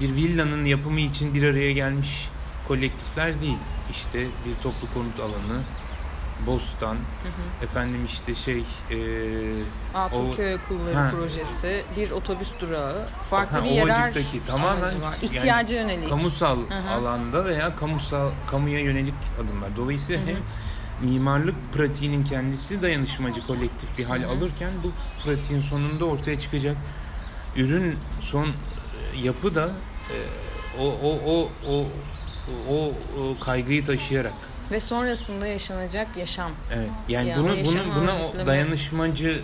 bir 0.00 0.14
villanın 0.14 0.64
yapımı 0.64 1.00
için 1.00 1.34
bir 1.34 1.42
araya 1.42 1.72
gelmiş 1.72 2.28
kolektifler 2.68 3.40
değil. 3.40 3.58
İşte 3.90 4.18
bir 4.20 4.62
toplu 4.62 4.94
konut 4.94 5.20
alanı, 5.20 5.60
Bostan, 6.46 6.94
hı 6.94 6.98
hı. 6.98 7.64
efendim 7.64 8.04
işte 8.04 8.34
şey... 8.34 8.64
E, 8.90 8.96
Atılköy 9.94 10.54
Okulları 10.54 10.94
ha, 10.94 11.10
projesi, 11.10 11.84
bir 11.96 12.10
otobüs 12.10 12.52
durağı, 12.60 13.06
farklı 13.30 13.58
ha, 13.58 13.64
bir 13.64 13.70
yerel 13.70 14.14
tamamen 14.46 15.02
var. 15.02 15.18
İhtiyaca 15.22 15.76
yani, 15.76 15.92
yönelik. 15.92 16.08
Kamusal 16.08 16.56
hı 16.56 16.74
hı. 16.74 16.90
alanda 16.90 17.44
veya 17.44 17.76
kamusal 17.76 18.30
kamuya 18.46 18.80
yönelik 18.80 19.14
adımlar. 19.44 19.76
Dolayısıyla 19.76 20.20
hı 20.20 20.24
hı. 20.24 20.28
hem 20.30 20.42
mimarlık 21.10 21.54
pratiğinin 21.72 22.24
kendisi 22.24 22.82
dayanışmacı 22.82 23.46
kolektif 23.46 23.98
bir 23.98 24.04
hal 24.04 24.22
hı 24.22 24.26
hı. 24.26 24.30
alırken 24.30 24.70
bu 24.84 24.92
pratiğin 25.24 25.60
sonunda 25.60 26.04
ortaya 26.04 26.40
çıkacak 26.40 26.76
ürün 27.56 27.96
son 28.20 28.46
e, 28.46 28.52
yapı 29.22 29.54
da 29.54 29.70
e, 30.10 30.16
o, 30.80 30.86
o, 30.86 31.18
o, 31.26 31.48
o, 31.68 31.86
o, 32.70 32.92
o 33.22 33.44
kaygıyı 33.44 33.84
taşıyarak 33.84 34.51
ve 34.72 34.80
sonrasında 34.80 35.46
yaşanacak 35.46 36.16
yaşam. 36.16 36.52
Evet. 36.74 36.88
Yani, 37.08 37.28
yani 37.28 37.42
bunu 37.42 37.64
bunu 37.64 37.94
buna 38.00 38.16
o 38.16 38.46
dayanışmacı 38.46 39.40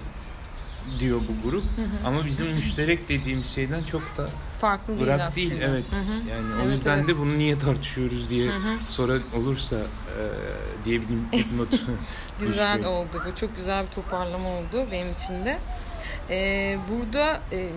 diyor 1.00 1.20
bu 1.28 1.50
grup. 1.50 1.64
Ama 2.06 2.26
bizim 2.26 2.46
müşterek 2.52 3.08
dediğimiz 3.08 3.46
şeyden 3.54 3.82
çok 3.82 4.02
da 4.16 4.28
Farklı 4.60 4.94
değil 4.96 5.06
Irak 5.08 5.20
aslında. 5.20 5.36
değil. 5.36 5.52
Evet. 5.62 5.84
Hı 5.90 5.96
hı. 5.96 6.28
Yani 6.30 6.54
o 6.54 6.62
Evet, 6.64 6.72
yüzden 6.74 6.98
evet. 6.98 7.08
de 7.08 7.18
bunu 7.18 7.38
niye 7.38 7.58
tartışıyoruz 7.58 8.30
diye 8.30 8.48
Hı 8.50 8.56
hı. 8.56 8.72
soran 8.86 9.22
olursa 9.36 9.76
e, 9.76 10.22
diye 10.84 11.00
bir 11.00 11.06
not 11.58 11.68
Güzel 12.40 12.74
düşüyor. 12.78 12.92
oldu 12.92 13.22
bu. 13.26 13.34
Çok 13.34 13.56
güzel 13.56 13.86
bir 13.86 13.90
toparlama 13.90 14.48
oldu 14.48 14.86
benim 14.92 15.12
için 15.12 15.44
de. 15.44 15.58
Ee, 16.30 16.78
burada 16.90 17.40
e, 17.52 17.70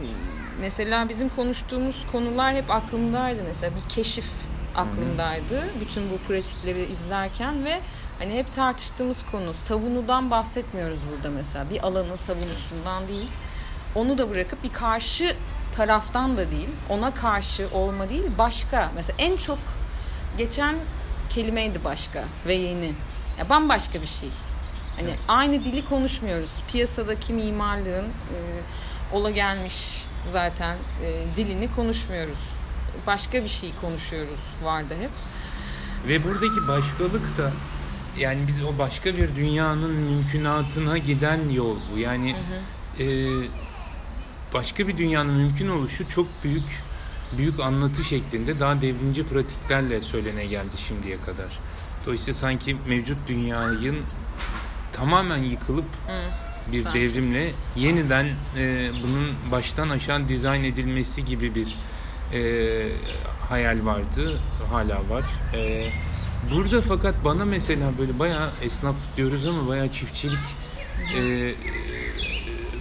mesela 0.61 1.09
bizim 1.09 1.29
konuştuğumuz 1.29 2.05
konular 2.11 2.55
hep 2.55 2.71
aklımdaydı. 2.71 3.43
Mesela 3.47 3.71
bir 3.75 3.89
keşif 3.95 4.25
aklımdaydı. 4.75 5.63
Bütün 5.81 6.11
bu 6.11 6.17
pratikleri 6.17 6.83
izlerken 6.83 7.65
ve 7.65 7.81
hani 8.19 8.33
hep 8.33 8.53
tartıştığımız 8.53 9.25
konu 9.31 9.53
savunudan 9.53 10.31
bahsetmiyoruz 10.31 10.99
burada 11.11 11.35
mesela. 11.35 11.69
Bir 11.69 11.87
alanın 11.87 12.15
savunusundan 12.15 13.07
değil. 13.07 13.29
Onu 13.95 14.17
da 14.17 14.29
bırakıp 14.29 14.63
bir 14.63 14.73
karşı 14.73 15.35
taraftan 15.75 16.37
da 16.37 16.51
değil. 16.51 16.69
Ona 16.89 17.13
karşı 17.13 17.67
olma 17.73 18.09
değil. 18.09 18.23
Başka. 18.37 18.91
Mesela 18.95 19.15
en 19.19 19.37
çok 19.37 19.59
geçen 20.37 20.75
kelimeydi 21.29 21.83
başka 21.83 22.23
ve 22.47 22.53
yeni. 22.53 22.93
Ya 23.39 23.49
bambaşka 23.49 24.01
bir 24.01 24.07
şey. 24.07 24.29
Hani 24.95 25.13
aynı 25.27 25.65
dili 25.65 25.85
konuşmuyoruz. 25.85 26.51
Piyasadaki 26.71 27.33
mimarlığın 27.33 28.05
e, 28.05 28.37
ola 29.13 29.29
gelmiş 29.29 30.05
zaten 30.27 30.75
e, 31.03 31.37
dilini 31.37 31.75
konuşmuyoruz. 31.75 32.60
Başka 33.07 33.43
bir 33.43 33.49
şey 33.49 33.71
konuşuyoruz 33.81 34.47
vardı 34.63 34.93
hep. 35.01 35.09
Ve 36.07 36.23
buradaki 36.23 36.67
başkalık 36.67 37.37
da 37.37 37.51
yani 38.17 38.39
biz 38.47 38.63
o 38.63 38.77
başka 38.77 39.17
bir 39.17 39.35
dünyanın 39.35 39.91
mümkünatına 39.91 40.97
giden 40.97 41.49
yol 41.49 41.77
bu. 41.93 41.97
Yani 41.97 42.35
e, 42.99 43.05
başka 44.53 44.87
bir 44.87 44.97
dünyanın 44.97 45.33
mümkün 45.33 45.69
oluşu 45.69 46.09
çok 46.09 46.27
büyük 46.43 46.63
büyük 47.37 47.59
anlatı 47.59 48.03
şeklinde 48.03 48.59
daha 48.59 48.81
devrimci 48.81 49.27
pratiklerle 49.27 50.01
söylene 50.01 50.45
geldi 50.45 50.77
şimdiye 50.87 51.21
kadar. 51.21 51.59
Dolayısıyla 52.05 52.33
sanki 52.33 52.77
mevcut 52.87 53.17
dünyanın 53.27 53.97
tamamen 54.91 55.37
yıkılıp 55.37 55.85
bir 56.71 56.83
sanki. 56.83 56.99
devrimle 56.99 57.51
yeniden 57.75 58.27
e, 58.57 58.89
bunun 59.03 59.51
baştan 59.51 59.89
aşağı 59.89 60.27
dizayn 60.27 60.63
edilmesi 60.63 61.25
gibi 61.25 61.55
bir 61.55 61.77
e, 62.33 62.41
hayal 63.49 63.85
vardı, 63.85 64.39
hala 64.71 65.09
var. 65.09 65.23
E, 65.53 65.89
burada 66.55 66.81
fakat 66.81 67.15
bana 67.25 67.45
mesela 67.45 67.97
böyle 67.97 68.19
bayağı 68.19 68.49
esnaf 68.61 68.95
diyoruz 69.17 69.45
ama 69.45 69.67
bayağı 69.67 69.91
çiftçilik 69.91 70.39
e, 71.15 71.19
e, 71.19 71.55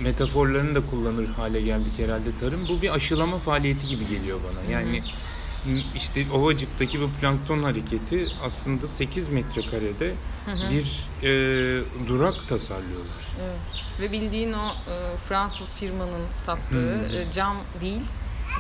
metaforlarını 0.03 0.75
da 0.75 0.87
kullanır 0.87 1.29
hale 1.29 1.61
geldik 1.61 1.99
herhalde 1.99 2.37
tarım. 2.37 2.61
Bu 2.69 2.83
bir 2.83 2.95
aşılama 2.95 3.39
faaliyeti 3.39 3.89
gibi 3.89 4.07
geliyor 4.07 4.39
bana. 4.51 4.73
Yani 4.73 5.03
işte 5.97 6.27
Ovacık'taki 6.33 7.01
bu 7.01 7.11
plankton 7.11 7.63
hareketi 7.63 8.27
aslında 8.45 8.89
8 8.89 9.29
metrekarede 9.29 10.15
bir 10.71 11.05
e, 11.23 11.29
durak 12.09 12.49
tasarlıyorlar. 12.49 13.25
Evet. 13.43 13.83
Ve 14.01 14.13
bildiğin 14.13 14.53
o 14.53 14.91
e, 14.91 15.17
Fransız 15.17 15.73
firmanın 15.73 16.27
sattığı 16.35 16.93
e, 17.17 17.33
cam 17.33 17.57
değil, 17.81 18.03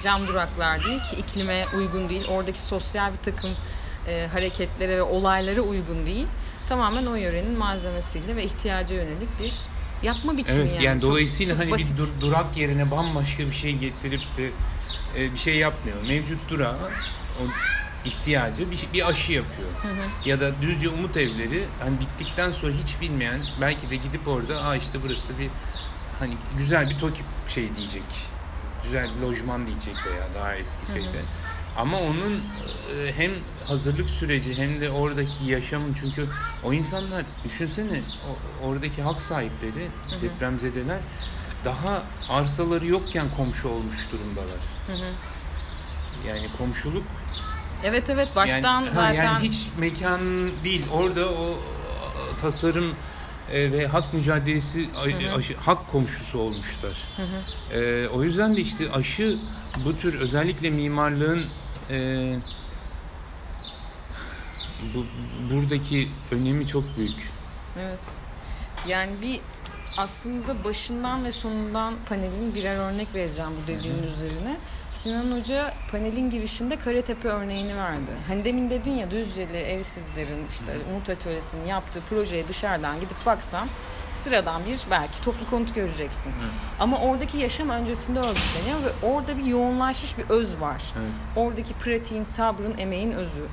cam 0.02 0.26
duraklar 0.26 0.85
değil 0.85 1.00
ki 1.00 1.16
iklime 1.16 1.64
uygun 1.76 2.09
değil. 2.09 2.26
Oradaki 2.28 2.61
sosyal 2.61 3.12
bir 3.12 3.32
takım 3.32 3.50
e, 4.09 4.28
hareketlere 4.32 4.97
ve 4.97 5.02
olaylara 5.02 5.61
uygun 5.61 6.06
değil. 6.06 6.26
Tamamen 6.68 7.06
o 7.06 7.14
yörenin 7.14 7.59
malzemesiyle 7.59 8.37
ve 8.37 8.44
ihtiyaca 8.44 8.94
yönelik 8.97 9.40
bir 9.40 9.52
yapma 10.02 10.37
biçimi 10.37 10.61
Evet 10.61 10.75
yani. 10.75 10.85
yani, 10.85 11.02
dolayısıyla 11.02 11.54
çok 11.54 11.62
hani 11.62 11.70
basit. 11.70 11.92
bir 11.92 11.99
dur- 11.99 12.20
durak 12.20 12.56
yerine 12.56 12.90
bambaşka 12.90 13.47
bir 13.47 13.52
şey 13.52 13.76
getirip 13.76 14.20
de 14.37 14.50
e, 15.18 15.32
bir 15.32 15.38
şey 15.38 15.56
yapmıyor. 15.56 15.97
Mevcut 16.06 16.49
durağı 16.50 16.76
o 17.40 17.42
ihtiyacı 18.04 18.70
bir, 18.70 18.78
bir 18.94 19.09
aşı 19.09 19.32
yapıyor. 19.32 19.68
Ya 20.25 20.40
da 20.40 20.62
Düzce 20.62 20.88
Umut 20.88 21.16
Evleri 21.16 21.64
hani 21.80 22.00
bittikten 22.00 22.52
sonra 22.52 22.73
hiç 22.73 23.00
bilmeyen 23.00 23.40
belki 23.61 23.90
de 23.90 23.97
gidip 23.97 24.28
orada 24.28 24.62
aa 24.64 24.76
işte 24.76 24.99
burası 25.04 25.38
bir 25.38 25.49
hani 26.18 26.35
güzel 26.59 26.90
bir 26.90 26.99
TOKİ 26.99 27.23
şey 27.49 27.76
diyecek. 27.76 28.02
Güzel 28.82 29.08
bir 29.16 29.26
lojman 29.26 29.66
diyecek 29.66 29.94
veya 30.06 30.26
daha 30.34 30.54
eski 30.54 30.87
şeyde. 30.87 31.20
Ama 31.78 31.99
onun 31.99 32.34
e, 32.96 33.12
hem 33.16 33.30
hazırlık 33.68 34.10
süreci 34.10 34.58
hem 34.58 34.80
de 34.80 34.90
oradaki 34.90 35.44
yaşamın 35.46 35.94
çünkü 35.94 36.28
o 36.64 36.72
insanlar 36.72 37.25
düşünsene 37.44 38.00
oradaki 38.62 39.02
hak 39.02 39.22
sahipleri 39.22 39.88
depremzedeler 40.22 40.99
daha 41.64 42.02
arsaları 42.28 42.87
yokken 42.87 43.26
komşu 43.37 43.68
olmuş 43.68 43.96
durumdalar. 44.12 44.60
Yani 46.28 46.49
komşuluk 46.58 47.04
Evet 47.84 48.10
evet 48.10 48.28
baştan 48.37 48.80
yani, 48.80 48.88
ha, 48.88 48.94
zaten 48.94 49.12
yani 49.14 49.42
hiç 49.42 49.68
mekan 49.78 50.20
değil 50.64 50.84
orada 50.92 51.30
o 51.32 51.50
e, 51.50 51.56
tasarım 52.40 52.94
e, 53.52 53.73
ve 53.73 53.87
hak 53.87 54.14
mücadelesi 54.14 54.88
a- 54.97 55.37
aşı- 55.37 55.57
hak 55.57 55.90
komşusu 55.92 56.38
olmuşlar. 56.38 57.09
E, 57.75 58.09
o 58.09 58.23
yüzden 58.23 58.57
de 58.57 58.61
işte 58.61 58.92
aşı 58.92 59.38
bu 59.85 59.97
tür 59.97 60.21
özellikle 60.21 60.71
mimarlığın 60.71 61.45
e, 61.90 62.35
bu 64.95 65.07
buradaki 65.50 66.09
önemi 66.30 66.66
çok 66.66 66.97
büyük. 66.97 67.30
Evet. 67.80 67.99
Yani 68.88 69.12
bir 69.23 69.40
aslında 69.97 70.64
başından 70.64 71.25
ve 71.25 71.33
sonundan 71.33 71.95
panelin 72.09 72.54
birer 72.54 72.76
örnek 72.76 73.14
vereceğim 73.14 73.50
bu 73.62 73.66
dediğin 73.66 74.02
üzerine. 74.02 74.57
Sinan 74.92 75.38
Hoca 75.38 75.75
panelin 75.92 76.30
girişinde 76.30 76.78
Karetepe 76.78 77.28
örneğini 77.28 77.76
verdi. 77.76 78.11
Hani 78.28 78.44
demin 78.44 78.70
dedin 78.70 78.90
ya 78.92 79.11
Düzceli 79.11 79.56
evsizlerin 79.56 80.47
işte 80.49 80.73
Umut 80.90 81.11
Atölyesi'nin 81.11 81.66
yaptığı 81.66 82.00
projeye 82.00 82.49
dışarıdan 82.49 83.00
gidip 83.00 83.26
baksan 83.26 83.68
sıradan 84.14 84.62
bir 84.66 84.78
belki 84.90 85.20
toplu 85.20 85.50
konut 85.50 85.75
göreceksin. 85.75 86.32
Ama 86.80 86.99
oradaki 86.99 87.38
yaşam 87.38 87.70
öncesinde 87.70 88.18
örgütleniyor 88.18 88.85
ve 88.85 89.06
orada 89.06 89.38
bir 89.38 89.44
yoğunlaşmış 89.44 90.18
bir 90.18 90.25
öz 90.30 90.61
var. 90.61 90.82
Evet. 90.99 91.11
Oradaki 91.37 91.75
pratiğin, 91.75 92.23
sabrın, 92.23 92.78
emeğin 92.78 93.12
özü. 93.12 93.47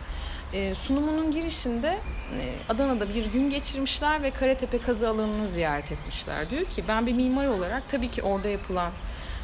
E, 0.54 0.76
sunumunun 0.76 1.32
girişinde 1.32 1.88
e, 1.88 2.44
Adana'da 2.70 3.10
bir 3.10 3.26
gün 3.26 3.50
geçirmişler 3.50 4.24
ve 4.24 4.32
Karatepe 4.32 4.78
kazı 4.78 5.10
alanını 5.10 5.48
ziyaret 5.48 5.92
etmişler. 5.92 6.50
Diyor 6.50 6.66
ki 6.66 6.84
ben 6.88 7.08
bir 7.08 7.14
mimar 7.14 7.48
olarak 7.48 7.90
tabii 7.90 8.10
ki 8.10 8.22
orada 8.22 8.48
yapılan 8.48 8.92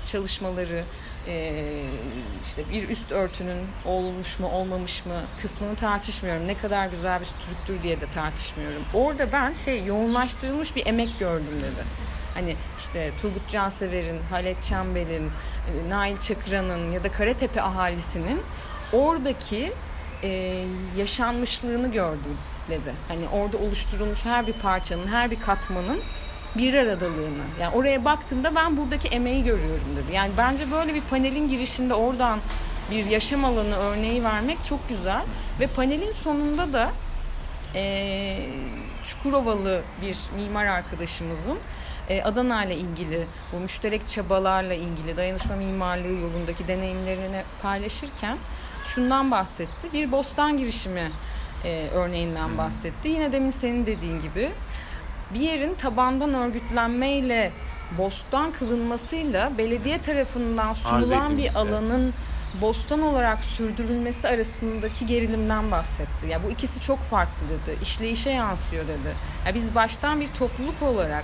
çalışmaları 0.06 0.84
e, 1.28 1.64
işte 2.46 2.64
bir 2.74 2.90
üst 2.90 3.12
örtünün 3.12 3.68
olmuş 3.86 4.40
mu 4.40 4.48
olmamış 4.48 5.06
mı 5.06 5.22
kısmını 5.42 5.76
tartışmıyorum. 5.76 6.48
Ne 6.48 6.58
kadar 6.58 6.88
güzel 6.88 7.20
bir 7.20 7.26
strüktür 7.26 7.84
diye 7.84 8.02
de 8.02 8.06
tartışmıyorum. 8.10 8.84
Orada 8.94 9.32
ben 9.32 9.54
şey 9.54 9.86
yoğunlaştırılmış 9.86 10.76
bir 10.76 10.86
emek 10.86 11.20
gördüm 11.20 11.62
dedi. 11.62 11.86
Hani 12.34 12.56
işte 12.78 13.12
Turgut 13.22 13.50
Cansever'in, 13.50 14.22
Halet 14.30 14.64
Çembel'in, 14.64 15.28
e, 15.28 15.90
Nail 15.90 16.18
Çakıran'ın 16.18 16.92
ya 16.92 17.04
da 17.04 17.12
Karatepe 17.12 17.62
ahalisinin 17.62 18.42
oradaki 18.94 19.74
e, 20.24 20.56
yaşanmışlığını 20.98 21.92
gördüm 21.92 22.38
dedi. 22.70 22.94
Hani 23.08 23.28
orada 23.30 23.58
oluşturulmuş 23.58 24.26
her 24.26 24.48
bir 24.48 24.54
parçanın, 24.54 25.08
her 25.08 25.32
bir 25.32 25.40
katmanın 25.40 26.02
bir 26.58 26.74
aradalığını. 26.74 27.44
Yani 27.60 27.76
oraya 27.76 28.06
baktığımda 28.06 28.56
ben 28.56 28.78
buradaki 28.78 29.08
emeği 29.08 29.44
görüyorum 29.44 29.88
dedi. 29.96 30.16
Yani 30.16 30.32
bence 30.38 30.72
böyle 30.72 30.94
bir 30.94 31.02
panelin 31.02 31.50
girişinde 31.50 31.94
oradan 31.94 32.40
bir 32.92 33.06
yaşam 33.06 33.46
alanı 33.46 33.76
örneği 33.76 34.24
vermek 34.24 34.58
çok 34.64 34.90
güzel. 34.90 35.22
Ve 35.60 35.68
panelin 35.68 36.12
sonunda 36.12 36.74
da 36.74 36.92
e, 37.76 38.38
Çukurovalı 39.04 39.82
bir 40.02 40.18
mimar 40.36 40.66
arkadaşımızın 40.66 41.58
e, 42.10 42.24
Adana 42.24 42.66
ile 42.66 42.76
ilgili 42.76 43.28
bu 43.54 43.60
müşterek 43.60 44.08
çabalarla 44.08 44.74
ilgili 44.74 45.18
dayanışma 45.18 45.56
mimarlığı 45.56 46.22
yolundaki 46.22 46.68
deneyimlerini 46.68 47.44
paylaşırken 47.62 48.38
şundan 48.86 49.32
bahsetti. 49.32 49.94
Bir 49.94 50.12
bostan 50.12 50.58
girişimi 50.58 51.12
e, 51.64 51.88
örneğinden 51.94 52.58
bahsetti. 52.58 53.08
Yine 53.08 53.32
demin 53.32 53.52
senin 53.52 53.86
dediğin 53.86 54.20
gibi 54.20 54.52
bir 55.34 55.40
yerin 55.40 55.76
tabandan 55.76 56.34
örgütlenmeyle 56.34 57.52
bostan 57.98 58.52
kılınmasıyla 58.52 59.58
belediye 59.58 60.02
tarafından 60.02 60.74
sunulan 60.74 61.38
bir 61.38 61.56
alanın 61.56 62.14
bostan 62.62 63.02
olarak 63.02 63.44
sürdürülmesi 63.44 64.28
arasındaki 64.28 65.06
gerilimden 65.06 65.72
bahsetti. 65.72 66.28
Ya 66.28 66.44
bu 66.44 66.52
ikisi 66.52 66.82
çok 66.82 67.00
farklı 67.00 67.44
dedi. 67.50 67.78
İşleyişe 67.82 68.30
yansıyor 68.30 68.84
dedi. 68.84 69.16
Ya 69.48 69.56
biz 69.56 69.76
baştan 69.76 70.22
bir 70.22 70.28
topluluk 70.28 70.82
olarak 70.82 71.24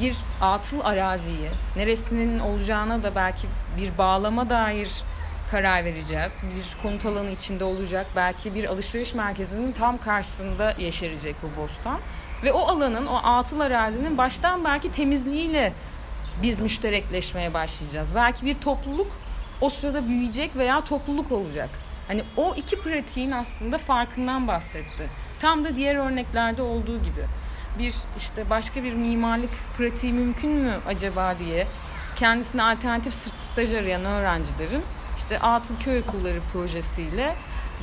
bir 0.00 0.16
atıl 0.40 0.80
araziyi 0.80 1.48
neresinin 1.76 2.38
olacağına 2.38 3.02
da 3.02 3.14
belki 3.14 3.46
bir 3.76 3.98
bağlama 3.98 4.50
dair 4.50 5.02
karar 5.50 5.84
vereceğiz. 5.84 6.40
Bir 6.42 6.82
konut 6.82 7.06
alanı 7.06 7.30
içinde 7.30 7.64
olacak. 7.64 8.06
Belki 8.16 8.54
bir 8.54 8.64
alışveriş 8.64 9.14
merkezinin 9.14 9.72
tam 9.72 9.98
karşısında 9.98 10.74
yeşerecek 10.78 11.36
bu 11.42 11.62
bostan. 11.62 11.98
Ve 12.42 12.52
o 12.52 12.60
alanın, 12.60 13.06
o 13.06 13.16
atıl 13.24 13.60
arazinin 13.60 14.18
baştan 14.18 14.64
belki 14.64 14.90
temizliğiyle 14.90 15.72
biz 16.42 16.60
müşterekleşmeye 16.60 17.54
başlayacağız. 17.54 18.14
Belki 18.14 18.46
bir 18.46 18.54
topluluk 18.54 19.12
o 19.60 19.68
sırada 19.68 20.08
büyüyecek 20.08 20.56
veya 20.56 20.84
topluluk 20.84 21.32
olacak. 21.32 21.70
Hani 22.08 22.24
o 22.36 22.54
iki 22.54 22.80
pratiğin 22.80 23.30
aslında 23.30 23.78
farkından 23.78 24.48
bahsetti. 24.48 25.08
Tam 25.38 25.64
da 25.64 25.76
diğer 25.76 25.96
örneklerde 25.96 26.62
olduğu 26.62 26.98
gibi. 26.98 27.24
Bir 27.78 27.94
işte 28.16 28.50
başka 28.50 28.84
bir 28.84 28.94
mimarlık 28.94 29.50
pratiği 29.76 30.12
mümkün 30.12 30.50
mü 30.50 30.72
acaba 30.86 31.38
diye 31.38 31.66
kendisine 32.16 32.62
alternatif 32.62 33.14
staj 33.38 33.74
arayan 33.74 34.04
öğrencilerin 34.04 34.82
işte 35.16 35.40
Atıl 35.40 35.76
Köy 35.76 36.00
Okulları 36.00 36.40
projesiyle 36.52 37.36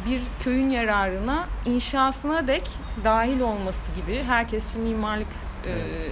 bir 0.05 0.21
köyün 0.43 0.69
yararına 0.69 1.47
inşasına 1.65 2.47
dek 2.47 2.69
dahil 3.03 3.39
olması 3.39 3.91
gibi 3.91 4.23
herkes 4.23 4.69
için 4.71 4.81
mimarlık 4.81 5.27
e, 5.65 5.71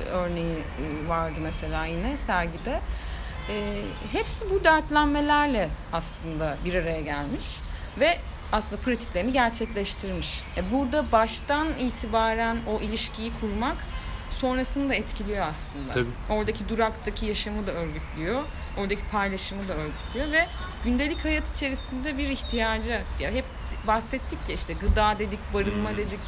örneği 0.09 0.57
e, 0.57 1.09
vardı 1.09 1.39
mesela 1.41 1.85
yine 1.85 2.17
sergide. 2.17 2.79
E, 3.49 3.81
hepsi 4.11 4.49
bu 4.49 4.63
dertlenmelerle 4.63 5.69
aslında 5.93 6.57
bir 6.65 6.75
araya 6.75 7.01
gelmiş 7.01 7.59
ve 7.99 8.17
aslında 8.51 8.81
pratiklerini 8.81 9.33
gerçekleştirmiş. 9.33 10.43
E, 10.57 10.71
burada 10.71 11.11
baştan 11.11 11.73
itibaren 11.73 12.57
o 12.67 12.81
ilişkiyi 12.81 13.31
kurmak 13.41 13.77
sonrasını 14.29 14.89
da 14.89 14.95
etkiliyor 14.95 15.47
aslında. 15.47 15.91
Tabii. 15.91 16.09
Oradaki 16.29 16.69
duraktaki 16.69 17.25
yaşamı 17.25 17.67
da 17.67 17.71
örgütlüyor. 17.71 18.43
Oradaki 18.77 19.01
paylaşımı 19.11 19.67
da 19.67 19.73
örgütlüyor 19.73 20.31
ve 20.31 20.47
gündelik 20.83 21.25
hayat 21.25 21.57
içerisinde 21.57 22.17
bir 22.17 22.27
ihtiyacı 22.27 23.01
ya 23.19 23.31
hep 23.31 23.45
bahsettik 23.87 24.39
ya 24.49 24.55
işte 24.55 24.73
gıda 24.73 25.19
dedik, 25.19 25.39
barınma 25.53 25.89
Hmm. 25.89 25.97
dedik, 25.97 26.19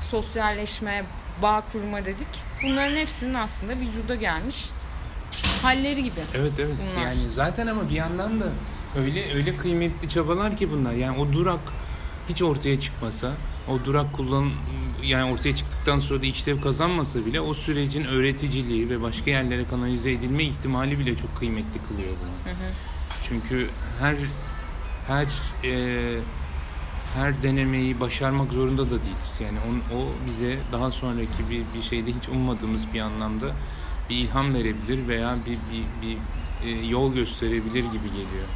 sosyalleşme, 0.00 1.04
bağ 1.42 1.62
kurma 1.72 2.04
dedik. 2.04 2.28
Bunların 2.62 2.96
hepsinin 2.96 3.34
aslında 3.34 3.76
vücuda 3.76 4.14
gelmiş 4.14 4.66
halleri 5.62 6.02
gibi. 6.04 6.20
Evet 6.34 6.52
evet. 6.58 6.74
Bunlar. 6.92 7.02
Yani 7.04 7.30
zaten 7.30 7.66
ama 7.66 7.88
bir 7.90 7.94
yandan 7.94 8.40
da 8.40 8.44
öyle 8.98 9.34
öyle 9.34 9.56
kıymetli 9.56 10.08
çabalar 10.08 10.56
ki 10.56 10.70
bunlar. 10.72 10.92
Yani 10.92 11.18
o 11.18 11.32
durak 11.32 11.60
hiç 12.28 12.42
ortaya 12.42 12.80
çıkmasa, 12.80 13.32
o 13.68 13.84
durak 13.84 14.12
kullan 14.16 14.50
yani 15.02 15.32
ortaya 15.32 15.54
çıktıktan 15.54 16.00
sonra 16.00 16.22
da 16.22 16.26
işlev 16.26 16.60
kazanmasa 16.60 17.26
bile 17.26 17.40
o 17.40 17.54
sürecin 17.54 18.04
öğreticiliği 18.04 18.90
ve 18.90 19.02
başka 19.02 19.30
yerlere 19.30 19.64
kanalize 19.70 20.12
edilme 20.12 20.44
ihtimali 20.44 20.98
bile 20.98 21.16
çok 21.16 21.38
kıymetli 21.38 21.80
kılıyor 21.88 22.08
bunu. 22.20 22.54
Çünkü 23.28 23.68
her 24.00 24.16
her 25.08 25.26
e, 25.64 25.72
her 27.14 27.42
denemeyi 27.42 28.00
başarmak 28.00 28.52
zorunda 28.52 28.86
da 28.86 29.04
değiliz. 29.04 29.40
Yani 29.44 29.58
on, 29.68 29.96
o 29.96 30.06
bize 30.26 30.58
daha 30.72 30.90
sonraki 30.90 31.50
bir, 31.50 31.62
bir 31.78 31.82
şeyde 31.82 32.10
hiç 32.10 32.28
ummadığımız 32.28 32.86
bir 32.94 33.00
anlamda 33.00 33.46
bir 34.10 34.16
ilham 34.16 34.54
verebilir 34.54 35.08
veya 35.08 35.36
bir 35.46 35.58
bir, 35.72 36.08
bir 36.08 36.18
e, 36.66 36.86
yol 36.86 37.14
gösterebilir 37.14 37.84
gibi 37.84 38.08
geliyor. 38.08 38.46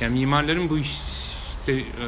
Yani 0.00 0.18
mimarların 0.18 0.70
bu 0.70 0.78
işte 0.78 1.72
e, 1.72 2.04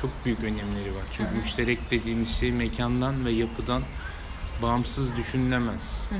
çok 0.00 0.10
büyük 0.24 0.40
önemleri 0.40 0.94
var. 0.94 1.02
Çünkü 1.16 1.34
müşterek 1.34 1.90
dediğimiz 1.90 2.36
şey 2.36 2.52
mekandan 2.52 3.24
ve 3.24 3.32
yapıdan 3.32 3.82
bağımsız 4.62 5.16
düşünülemez 5.16 6.10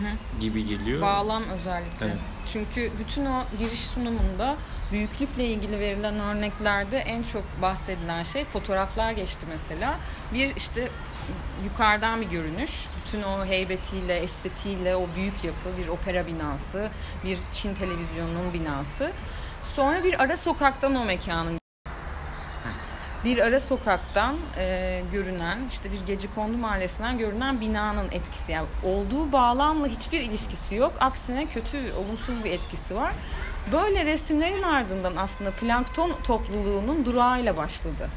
gibi 0.40 0.64
geliyor. 0.64 1.02
Bağlam 1.02 1.42
özellikle. 1.42 2.06
Evet. 2.06 2.16
Çünkü 2.46 2.92
bütün 2.98 3.26
o 3.26 3.42
giriş 3.58 3.80
sunumunda 3.80 4.56
büyüklükle 4.92 5.44
ilgili 5.44 5.80
verilen 5.80 6.20
örneklerde 6.20 6.98
en 6.98 7.22
çok 7.22 7.62
bahsedilen 7.62 8.22
şey 8.22 8.44
fotoğraflar 8.44 9.12
geçti 9.12 9.46
mesela. 9.48 9.98
Bir 10.34 10.56
işte 10.56 10.88
yukarıdan 11.64 12.20
bir 12.20 12.28
görünüş. 12.28 12.86
Bütün 13.00 13.22
o 13.22 13.46
heybetiyle, 13.46 14.16
estetiğiyle 14.16 14.96
o 14.96 15.06
büyük 15.16 15.44
yapı, 15.44 15.78
bir 15.82 15.88
opera 15.88 16.26
binası, 16.26 16.90
bir 17.24 17.38
Çin 17.52 17.74
televizyonunun 17.74 18.52
binası. 18.52 19.10
Sonra 19.62 20.04
bir 20.04 20.22
ara 20.22 20.36
sokaktan 20.36 20.94
o 20.94 21.04
mekanın 21.04 21.61
bir 23.24 23.38
ara 23.38 23.60
sokaktan 23.60 24.36
e, 24.58 25.02
görünen 25.12 25.58
işte 25.68 25.92
bir 25.92 26.06
gece 26.06 26.28
kondu 26.34 26.56
mahallesinden 26.56 27.18
görünen 27.18 27.60
binanın 27.60 28.08
etkisi. 28.12 28.52
Yani 28.52 28.66
olduğu 28.84 29.32
bağlamla 29.32 29.86
hiçbir 29.86 30.20
ilişkisi 30.20 30.74
yok. 30.74 30.92
Aksine 31.00 31.46
kötü 31.46 31.92
olumsuz 31.92 32.44
bir 32.44 32.50
etkisi 32.50 32.96
var. 32.96 33.12
Böyle 33.72 34.04
resimlerin 34.04 34.62
ardından 34.62 35.16
aslında 35.16 35.50
plankton 35.50 36.12
topluluğunun 36.24 37.04
durağıyla 37.04 37.56
başladı 37.56 38.08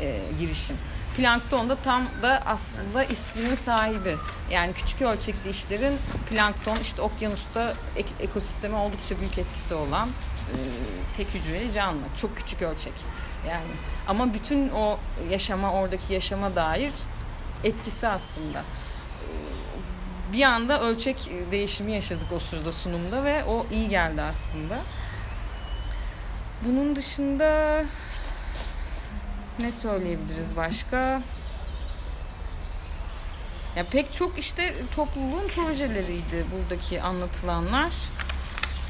e, 0.00 0.20
girişim. 0.40 0.76
Plankton 1.16 1.68
da 1.68 1.76
tam 1.76 2.02
da 2.22 2.42
aslında 2.46 3.04
isminin 3.04 3.54
sahibi. 3.54 4.16
Yani 4.50 4.72
küçük 4.72 5.02
ölçekli 5.02 5.50
işlerin 5.50 5.98
plankton 6.30 6.76
işte 6.82 7.02
okyanusta 7.02 7.74
ek- 7.96 8.14
ekosisteme 8.20 8.76
oldukça 8.76 9.18
büyük 9.20 9.38
etkisi 9.38 9.74
olan 9.74 10.08
e, 10.08 10.54
tek 11.16 11.34
hücreli 11.34 11.72
canlı. 11.72 12.02
Çok 12.20 12.36
küçük 12.36 12.62
ölçek 12.62 12.92
yani 13.48 13.72
ama 14.08 14.34
bütün 14.34 14.68
o 14.68 14.98
yaşama 15.30 15.72
oradaki 15.72 16.12
yaşama 16.12 16.56
dair 16.56 16.92
etkisi 17.64 18.08
aslında. 18.08 18.64
Bir 20.32 20.42
anda 20.42 20.80
ölçek 20.80 21.30
değişimi 21.50 21.92
yaşadık 21.92 22.32
o 22.36 22.38
sırada 22.38 22.72
sunumda 22.72 23.24
ve 23.24 23.44
o 23.44 23.66
iyi 23.70 23.88
geldi 23.88 24.22
aslında. 24.22 24.78
Bunun 26.64 26.96
dışında 26.96 27.84
ne 29.60 29.72
söyleyebiliriz 29.72 30.56
başka? 30.56 31.22
Ya 33.76 33.84
pek 33.90 34.12
çok 34.12 34.38
işte 34.38 34.74
topluluğun 34.96 35.48
projeleriydi 35.48 36.46
buradaki 36.52 37.02
anlatılanlar. 37.02 37.92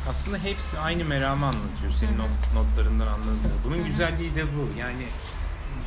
Aslında 0.08 0.38
hepsi 0.38 0.78
aynı 0.78 1.04
meramı 1.04 1.46
anlatıyor 1.46 1.92
senin 2.00 2.18
not, 2.18 2.30
notlarından 2.54 3.06
anladığım. 3.06 3.52
Bunun 3.64 3.84
güzelliği 3.84 4.34
de 4.34 4.44
bu. 4.44 4.78
Yani 4.80 5.06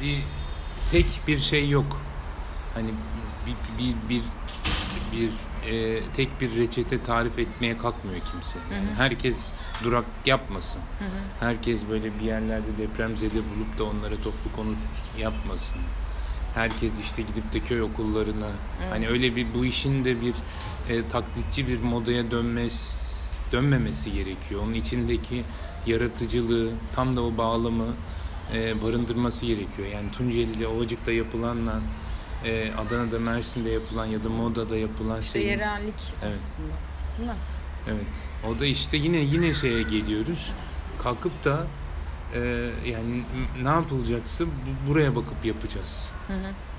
bir 0.01 0.23
tek 0.91 1.05
bir 1.27 1.39
şey 1.39 1.69
yok. 1.69 2.01
Hani 2.73 2.89
bir 3.45 3.55
bir 3.79 3.95
bir, 4.09 4.23
bir 5.11 5.29
e, 5.71 6.03
tek 6.13 6.41
bir 6.41 6.55
reçete 6.55 7.03
tarif 7.03 7.39
etmeye 7.39 7.77
kalkmıyor 7.77 8.19
kimse. 8.31 8.59
Yani 8.73 8.93
herkes 8.97 9.51
durak 9.83 10.05
yapmasın. 10.25 10.81
Herkes 11.39 11.81
böyle 11.89 12.19
bir 12.19 12.25
yerlerde 12.25 12.77
depremzede 12.77 13.35
bulup 13.35 13.79
da 13.79 13.83
onlara 13.83 14.15
toplu 14.15 14.51
konut 14.55 14.77
yapmasın. 15.19 15.77
Herkes 16.55 16.99
işte 16.99 17.21
gidip 17.21 17.53
de 17.53 17.59
köy 17.59 17.81
okullarına 17.81 18.47
hani 18.89 19.07
öyle 19.07 19.35
bir 19.35 19.47
bu 19.53 19.65
işin 19.65 20.05
de 20.05 20.21
bir 20.21 20.33
e, 20.89 21.07
taklitçi 21.07 21.67
bir 21.67 21.81
modaya 21.81 22.31
dönmesi 22.31 23.06
dönmemesi 23.51 24.11
gerekiyor. 24.13 24.61
Onun 24.63 24.73
içindeki 24.73 25.43
yaratıcılığı, 25.85 26.69
tam 26.95 27.17
da 27.17 27.21
o 27.21 27.37
bağlamı 27.37 27.87
e, 28.53 28.83
barındırması 28.83 29.45
gerekiyor. 29.45 29.87
Yani 29.93 30.11
Tunceli'de, 30.11 30.67
Ovacık'ta 30.67 31.11
yapılanla 31.11 31.79
e, 32.45 32.71
Adana'da, 32.77 33.19
Mersin'de 33.19 33.69
yapılan 33.69 34.05
ya 34.05 34.23
da 34.23 34.29
Moda'da 34.29 34.77
yapılan 34.77 35.21
İşte 35.21 35.39
şeyin- 35.39 35.51
yerellik 35.51 35.93
Evet. 36.23 36.35
aslında. 36.35 36.73
Değil 37.17 37.29
mi? 37.29 37.35
Evet. 37.87 38.51
O 38.55 38.59
da 38.59 38.65
işte 38.65 38.97
yine 38.97 39.17
yine 39.17 39.53
şeye 39.53 39.81
geliyoruz. 39.81 40.51
Kalkıp 41.03 41.45
da 41.45 41.67
e, 42.35 42.39
yani 42.85 43.23
ne 43.63 43.69
yapılacaksa 43.69 44.45
bu- 44.45 44.89
buraya 44.91 45.15
bakıp 45.15 45.45
yapacağız. 45.45 46.09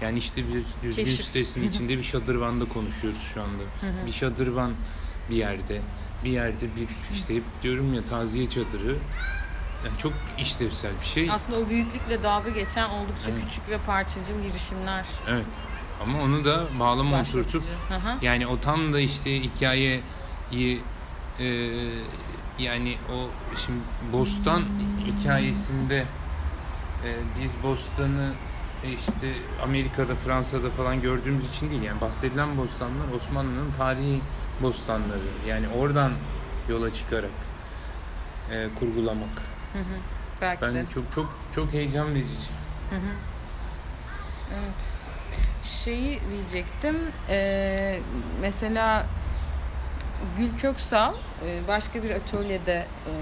Yani 0.02 0.18
işte 0.18 0.42
bir 0.48 0.64
düzgün 0.88 1.04
Keşif. 1.04 1.24
sitesinin 1.24 1.68
içinde 1.70 1.98
bir 1.98 2.02
şadırvanda 2.12 2.64
konuşuyoruz 2.64 3.20
şu 3.34 3.42
anda. 3.42 3.62
Bir 4.06 4.12
şadırvan 4.12 4.72
bir 5.30 5.36
yerde, 5.36 5.80
bir 6.24 6.30
yerde 6.30 6.76
bir 6.76 6.88
işte 7.12 7.36
hep 7.36 7.42
diyorum 7.62 7.94
ya 7.94 8.04
taziye 8.04 8.50
çadırı. 8.50 8.96
Yani 9.86 9.98
çok 9.98 10.12
işlevsel 10.38 10.90
bir 11.00 11.06
şey. 11.06 11.30
Aslında 11.30 11.58
o 11.58 11.68
büyüklükle 11.68 12.22
dalga 12.22 12.50
geçen 12.50 12.88
oldukça 12.88 13.30
Evet. 13.30 13.42
küçük 13.42 13.68
ve 13.68 13.78
parçacıl 13.78 14.42
girişimler 14.42 15.06
Evet. 15.28 15.46
Ama 16.02 16.22
onu 16.22 16.44
da 16.44 16.66
bağlama 16.80 17.20
oturtup 17.20 17.62
hı. 17.62 18.24
Yani 18.24 18.46
o 18.46 18.60
tam 18.60 18.92
da 18.92 19.00
işte 19.00 19.40
hikayeyi 19.40 20.02
e, 21.40 21.46
yani 22.58 22.96
o 23.12 23.28
şimdi 23.56 23.78
Bostan 24.12 24.62
hikayesinde 25.06 25.98
e, 27.04 27.08
biz 27.42 27.62
Bostan'ı 27.62 28.32
e, 28.84 28.88
işte 28.88 29.34
Amerika'da 29.64 30.16
Fransa'da 30.16 30.70
falan 30.70 31.00
gördüğümüz 31.00 31.48
için 31.48 31.70
değil 31.70 31.82
yani 31.82 32.00
bahsedilen 32.00 32.56
bostanlar 32.56 33.12
Osmanlı'nın 33.16 33.72
tarihi 33.72 34.20
bostanları 34.62 35.28
yani 35.48 35.68
oradan 35.68 36.12
yola 36.68 36.92
çıkarak 36.92 37.30
e, 38.52 38.68
kurgulamak 38.78 39.42
Belki 40.40 40.62
de. 40.62 40.74
ben 40.74 40.86
çok 40.86 41.12
çok 41.12 41.38
çok 41.52 41.72
heyecan 41.72 42.14
verici. 42.14 42.50
Evet. 44.54 44.90
Şeyi 45.62 46.20
diyecektim. 46.30 46.96
Ee, 47.28 48.00
mesela 48.40 49.06
Gül 50.36 50.56
Köksal 50.56 51.14
e, 51.46 51.68
başka 51.68 52.02
bir 52.02 52.10
atölyede 52.10 52.86
e, 53.06 53.12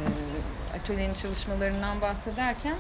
atölyenin 0.79 1.15
çalışmalarından 1.15 2.01
bahsederken 2.01 2.77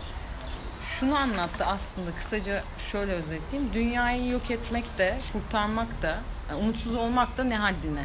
şunu 0.80 1.16
anlattı 1.16 1.66
aslında 1.66 2.14
kısaca 2.14 2.62
şöyle 2.78 3.12
özetleyeyim. 3.12 3.72
Dünyayı 3.74 4.28
yok 4.28 4.50
etmek 4.50 4.98
de, 4.98 5.18
kurtarmak 5.32 6.02
da, 6.02 6.20
yani 6.50 6.60
umutsuz 6.62 6.94
olmak 6.94 7.36
da 7.36 7.44
ne 7.44 7.56
haddine. 7.58 8.04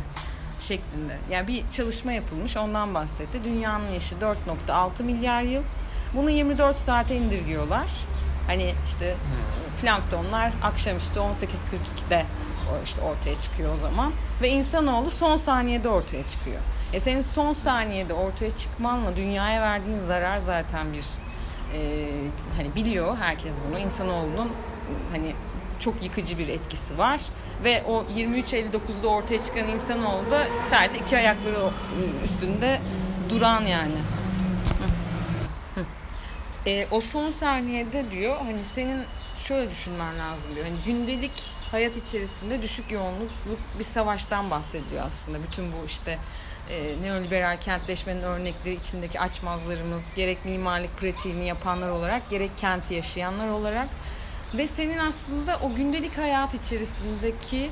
Şeklinde. 0.61 1.17
Yani 1.29 1.47
bir 1.47 1.69
çalışma 1.69 2.11
yapılmış 2.11 2.57
ondan 2.57 2.93
bahsetti. 2.93 3.43
Dünyanın 3.43 3.91
yaşı 3.91 4.15
4.6 4.15 5.03
milyar 5.03 5.41
yıl. 5.41 5.63
Bunu 6.15 6.29
24 6.29 6.75
saate 6.75 7.15
indirgiyorlar. 7.15 7.91
Hani 8.47 8.73
işte 8.85 9.15
planktonlar 9.81 10.53
akşamüstü 10.63 11.19
18.42'de 11.19 12.25
işte 12.85 13.01
ortaya 13.01 13.35
çıkıyor 13.35 13.73
o 13.73 13.77
zaman. 13.77 14.11
Ve 14.41 14.49
insanoğlu 14.49 15.11
son 15.11 15.35
saniyede 15.35 15.89
ortaya 15.89 16.23
çıkıyor. 16.23 16.59
E 16.93 16.99
senin 16.99 17.21
son 17.21 17.53
saniyede 17.53 18.13
ortaya 18.13 18.51
çıkmanla 18.51 19.15
dünyaya 19.15 19.61
verdiğin 19.61 19.97
zarar 19.97 20.37
zaten 20.37 20.93
bir 20.93 21.05
e, 21.77 22.09
hani 22.57 22.75
biliyor 22.75 23.17
herkes 23.17 23.57
bunu. 23.69 23.79
İnsanoğlunun 23.79 24.51
hani 25.11 25.33
çok 25.79 26.03
yıkıcı 26.03 26.37
bir 26.37 26.47
etkisi 26.47 26.97
var. 26.97 27.21
Ve 27.63 27.83
o 27.83 28.03
23.59'da 28.17 29.07
ortaya 29.07 29.39
çıkan 29.39 29.67
insanoğlu 29.67 30.31
da 30.31 30.47
sadece 30.65 30.97
iki 30.97 31.17
ayakları 31.17 31.69
üstünde 32.25 32.81
duran 33.29 33.61
yani. 33.61 33.97
E, 36.65 36.87
o 36.91 37.01
son 37.01 37.31
saniyede 37.31 38.11
diyor 38.11 38.37
hani 38.37 38.63
senin 38.63 39.05
şöyle 39.35 39.71
düşünmen 39.71 40.19
lazım 40.19 40.55
diyor. 40.55 40.65
Hani 40.65 40.77
gündelik 40.85 41.31
hayat 41.71 41.97
içerisinde 41.97 42.61
düşük 42.61 42.91
yoğunlukluk 42.91 43.59
bir 43.79 43.83
savaştan 43.83 44.51
bahsediyor 44.51 45.05
aslında. 45.07 45.43
Bütün 45.43 45.65
bu 45.65 45.85
işte 45.85 46.17
e, 46.69 47.01
neoliberal 47.01 47.57
kentleşmenin 47.57 48.21
örnekleri 48.21 48.75
içindeki 48.75 49.19
açmazlarımız 49.19 50.13
gerek 50.15 50.45
mimarlık 50.45 50.97
pratiğini 50.97 51.45
yapanlar 51.45 51.89
olarak 51.89 52.29
gerek 52.29 52.51
kenti 52.57 52.93
yaşayanlar 52.93 53.47
olarak 53.47 53.87
ve 54.57 54.67
senin 54.67 54.97
aslında 54.97 55.59
o 55.63 55.75
gündelik 55.75 56.17
hayat 56.17 56.53
içerisindeki 56.53 57.69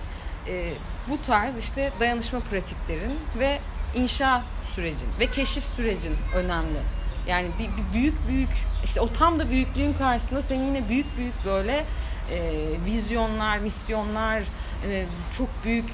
e, 0.48 0.74
bu 1.10 1.22
tarz 1.22 1.60
işte 1.60 1.92
dayanışma 2.00 2.40
pratiklerin 2.40 3.20
ve 3.40 3.60
inşa 3.96 4.44
sürecin 4.76 5.08
ve 5.20 5.28
keşif 5.28 5.64
sürecin 5.64 6.16
önemli. 6.36 6.80
Yani 7.28 7.48
bir, 7.60 7.68
bir 7.68 7.94
büyük 7.94 8.28
büyük 8.28 8.50
işte 8.84 9.02
o 9.02 9.14
tam 9.14 9.40
da 9.40 9.50
büyüklüğün 9.50 9.94
karşısında 9.94 10.42
senin 10.42 10.66
yine 10.66 10.90
büyük 10.90 11.18
büyük 11.18 11.46
böyle 11.46 11.86
e, 12.32 12.68
vizyonlar, 12.86 13.58
misyonlar, 13.58 14.44
e, 14.90 15.06
çok 15.38 15.48
büyük 15.66 15.90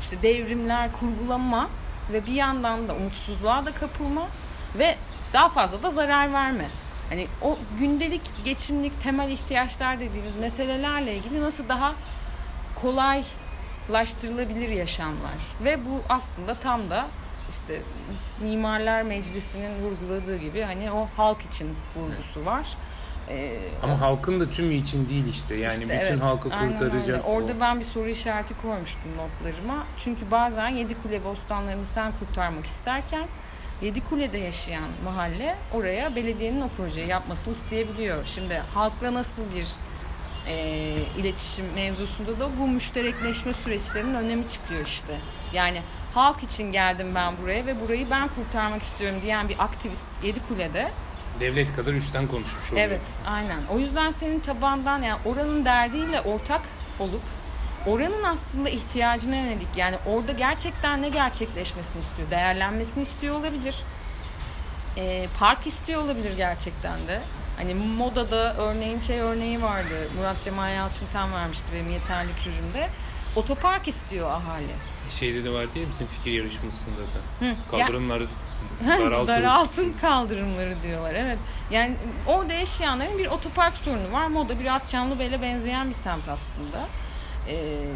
işte 0.00 0.22
devrimler 0.22 0.92
kurgulama 0.92 1.68
ve 2.12 2.26
bir 2.26 2.32
yandan 2.32 2.88
da 2.88 2.94
umutsuzluğa 2.94 3.66
da 3.66 3.74
kapılma 3.74 4.28
ve 4.78 4.96
daha 5.32 5.48
fazla 5.48 5.82
da 5.82 5.90
zarar 5.90 6.32
verme. 6.32 6.68
Hani 7.08 7.26
o 7.42 7.58
gündelik 7.78 8.22
geçimlik 8.44 9.00
temel 9.00 9.30
ihtiyaçlar 9.30 10.00
dediğimiz 10.00 10.36
meselelerle 10.36 11.16
ilgili 11.16 11.42
nasıl 11.42 11.68
daha 11.68 11.94
kolaylaştırılabilir 12.74 14.68
yaşamlar. 14.68 15.34
Ve 15.64 15.86
bu 15.86 16.02
aslında 16.08 16.54
tam 16.54 16.90
da 16.90 17.06
işte 17.50 17.82
Mimarlar 18.40 19.02
Meclisi'nin 19.02 19.82
vurguladığı 19.82 20.36
gibi 20.36 20.62
hani 20.62 20.92
o 20.92 21.08
halk 21.16 21.42
için 21.42 21.76
vurgusu 21.96 22.44
var. 22.44 22.66
Ee, 23.30 23.58
Ama 23.82 24.00
halkın 24.00 24.40
da 24.40 24.50
tümü 24.50 24.74
için 24.74 25.08
değil 25.08 25.28
işte. 25.30 25.54
Yani 25.54 25.72
işte 25.72 25.84
bütün 25.84 25.96
evet, 25.96 26.22
halkı 26.22 26.50
kurtaracak. 26.50 27.28
Orada 27.28 27.52
o. 27.52 27.60
ben 27.60 27.80
bir 27.80 27.84
soru 27.84 28.08
işareti 28.08 28.54
koymuştum 28.62 29.10
notlarıma. 29.16 29.86
Çünkü 29.96 30.30
bazen 30.30 30.68
Yedi 30.68 31.02
Kule 31.02 31.24
bostanlarını 31.24 31.84
sen 31.84 32.12
kurtarmak 32.12 32.66
isterken 32.66 33.28
Yedi 33.82 34.00
Kule'de 34.00 34.38
yaşayan 34.38 34.88
mahalle 35.04 35.56
oraya 35.72 36.16
belediyenin 36.16 36.60
o 36.60 36.68
projeyi 36.68 37.08
yapmasını 37.08 37.52
isteyebiliyor. 37.52 38.26
Şimdi 38.26 38.62
halkla 38.74 39.14
nasıl 39.14 39.42
bir 39.56 39.66
e, 40.46 40.54
iletişim 41.18 41.64
mevzusunda 41.74 42.40
da 42.40 42.48
bu 42.58 42.68
müşterekleşme 42.68 43.52
süreçlerinin 43.52 44.14
önemi 44.14 44.48
çıkıyor 44.48 44.86
işte. 44.86 45.18
Yani 45.52 45.82
halk 46.14 46.42
için 46.42 46.72
geldim 46.72 47.14
ben 47.14 47.38
buraya 47.42 47.66
ve 47.66 47.80
burayı 47.80 48.10
ben 48.10 48.28
kurtarmak 48.28 48.82
istiyorum 48.82 49.18
diyen 49.22 49.48
bir 49.48 49.64
aktivist 49.64 50.24
Yedi 50.24 50.40
Kule'de 50.48 50.88
devlet 51.40 51.76
kadar 51.76 51.94
üstten 51.94 52.26
konuşmuş 52.26 52.72
oluyor. 52.72 52.86
Evet, 52.86 53.08
aynen. 53.26 53.58
O 53.70 53.78
yüzden 53.78 54.10
senin 54.10 54.40
tabandan 54.40 55.02
yani 55.02 55.20
oranın 55.24 55.64
derdiyle 55.64 56.20
ortak 56.20 56.62
olup 56.98 57.22
oranın 57.86 58.22
aslında 58.22 58.68
ihtiyacına 58.68 59.36
yönelik 59.36 59.68
yani 59.76 59.96
orada 60.06 60.32
gerçekten 60.32 61.02
ne 61.02 61.08
gerçekleşmesini 61.08 62.00
istiyor, 62.02 62.30
değerlenmesini 62.30 63.02
istiyor 63.02 63.34
olabilir. 63.40 63.74
Ee, 64.96 65.26
park 65.38 65.66
istiyor 65.66 66.02
olabilir 66.02 66.36
gerçekten 66.36 67.08
de. 67.08 67.20
Hani 67.56 67.74
modada 67.74 68.54
örneğin 68.56 68.98
şey 68.98 69.20
örneği 69.20 69.62
vardı. 69.62 70.08
Murat 70.16 70.42
Cemal 70.42 70.74
Yalçın 70.74 71.06
tam 71.12 71.32
vermişti 71.32 71.66
benim 71.74 71.92
yeterlik 71.92 72.38
jürimde. 72.38 72.88
Otopark 73.36 73.88
istiyor 73.88 74.30
ahali. 74.30 74.66
Şeyde 75.10 75.44
de 75.44 75.50
var 75.50 75.74
değil 75.74 75.86
mi 75.86 75.92
bizim 75.92 76.06
fikir 76.06 76.32
yarışmasında 76.32 77.00
da? 77.00 77.46
Hı, 77.46 77.54
Kaldırımları 77.70 78.26
daraltın. 78.88 79.26
daraltın 79.32 79.92
kaldırımları 80.00 80.82
diyorlar. 80.82 81.14
Evet. 81.14 81.38
Yani 81.70 81.96
orada 82.26 82.52
yaşayanların 82.52 83.18
bir 83.18 83.26
otopark 83.26 83.76
sorunu 83.76 84.12
var. 84.12 84.26
Moda 84.26 84.60
biraz 84.60 84.90
Çamlıbey'le 84.90 85.42
benzeyen 85.42 85.88
bir 85.88 85.94
semt 85.94 86.28
aslında. 86.28 86.88
Ee, 87.48 87.86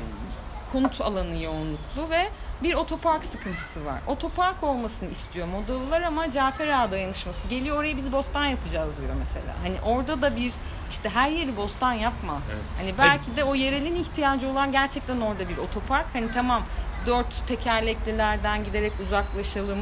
konut 0.72 1.00
alanı 1.00 1.42
yoğunluklu 1.42 2.10
ve 2.10 2.28
bir 2.62 2.74
otopark 2.74 3.24
sıkıntısı 3.24 3.86
var. 3.86 4.00
Otopark 4.06 4.62
olmasını 4.62 5.10
istiyor 5.10 5.46
Modalılar 5.46 6.02
ama 6.02 6.30
Cafer 6.30 6.68
Ağa 6.68 6.90
dayanışması 6.90 7.48
geliyor 7.48 7.76
orayı 7.76 7.96
biz 7.96 8.12
bostan 8.12 8.44
yapacağız 8.44 8.98
diyor 8.98 9.14
mesela. 9.18 9.54
Hani 9.62 9.80
orada 9.80 10.22
da 10.22 10.36
bir 10.36 10.52
işte 10.90 11.08
her 11.08 11.30
yeri 11.30 11.56
bostan 11.56 11.92
yapma. 11.92 12.38
Evet. 12.52 12.62
Hani 12.78 12.98
belki 12.98 13.36
de 13.36 13.44
o 13.44 13.54
yerelin 13.54 13.94
ihtiyacı 13.94 14.48
olan 14.48 14.72
gerçekten 14.72 15.20
orada 15.20 15.48
bir 15.48 15.56
otopark. 15.56 16.06
Hani 16.12 16.32
tamam 16.32 16.62
dört 17.06 17.46
tekerleklilerden 17.46 18.64
giderek 18.64 18.92
uzaklaşalım. 19.00 19.78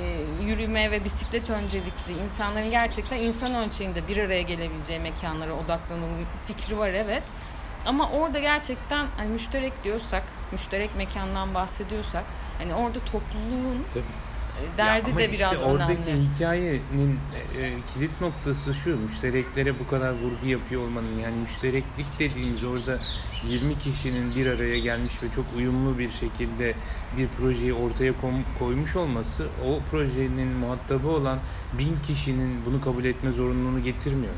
E, 0.00 0.02
yürüme 0.46 0.90
ve 0.90 1.04
bisiklet 1.04 1.50
öncelikli 1.50 2.12
insanların 2.24 2.70
gerçekten 2.70 3.16
insan 3.16 3.54
ölçeğinde 3.54 4.08
bir 4.08 4.16
araya 4.16 4.42
gelebileceği 4.42 5.00
mekanlara 5.00 5.52
odaklanalım 5.52 6.26
fikri 6.46 6.78
var 6.78 6.88
evet. 6.88 7.22
Ama 7.86 8.10
orada 8.10 8.38
gerçekten 8.38 9.06
hani 9.16 9.28
müşterek 9.28 9.84
diyorsak, 9.84 10.22
müşterek 10.52 10.96
mekandan 10.96 11.54
bahsediyorsak 11.54 12.24
hani 12.58 12.74
orada 12.74 12.98
topluluğun 12.98 13.84
Tabii 13.94 14.04
derdi 14.78 15.10
ya 15.10 15.16
de 15.18 15.32
biraz 15.32 15.52
işte 15.52 15.64
oradaki 15.64 15.92
önemli. 15.92 16.28
hikayenin 16.34 17.18
e, 17.58 17.72
kilit 17.94 18.20
noktası 18.20 18.74
şu 18.74 18.98
müştereklere 18.98 19.80
bu 19.80 19.86
kadar 19.88 20.10
vurgu 20.12 20.46
yapıyor 20.46 20.82
olmanın 20.82 21.18
yani 21.22 21.36
müştereklik 21.36 22.18
dediğimiz 22.18 22.64
orada 22.64 22.98
20 23.48 23.78
kişinin 23.78 24.34
bir 24.34 24.46
araya 24.46 24.78
gelmiş 24.78 25.22
ve 25.22 25.26
çok 25.30 25.44
uyumlu 25.56 25.98
bir 25.98 26.10
şekilde 26.10 26.74
bir 27.16 27.28
projeyi 27.28 27.74
ortaya 27.74 28.12
koymuş 28.58 28.96
olması 28.96 29.48
o 29.66 29.80
projenin 29.90 30.48
muhatabı 30.48 31.08
olan 31.08 31.38
bin 31.78 31.96
kişinin 32.06 32.64
bunu 32.66 32.80
kabul 32.80 33.04
etme 33.04 33.32
zorunluluğunu 33.32 33.82
getirmiyor. 33.82 34.34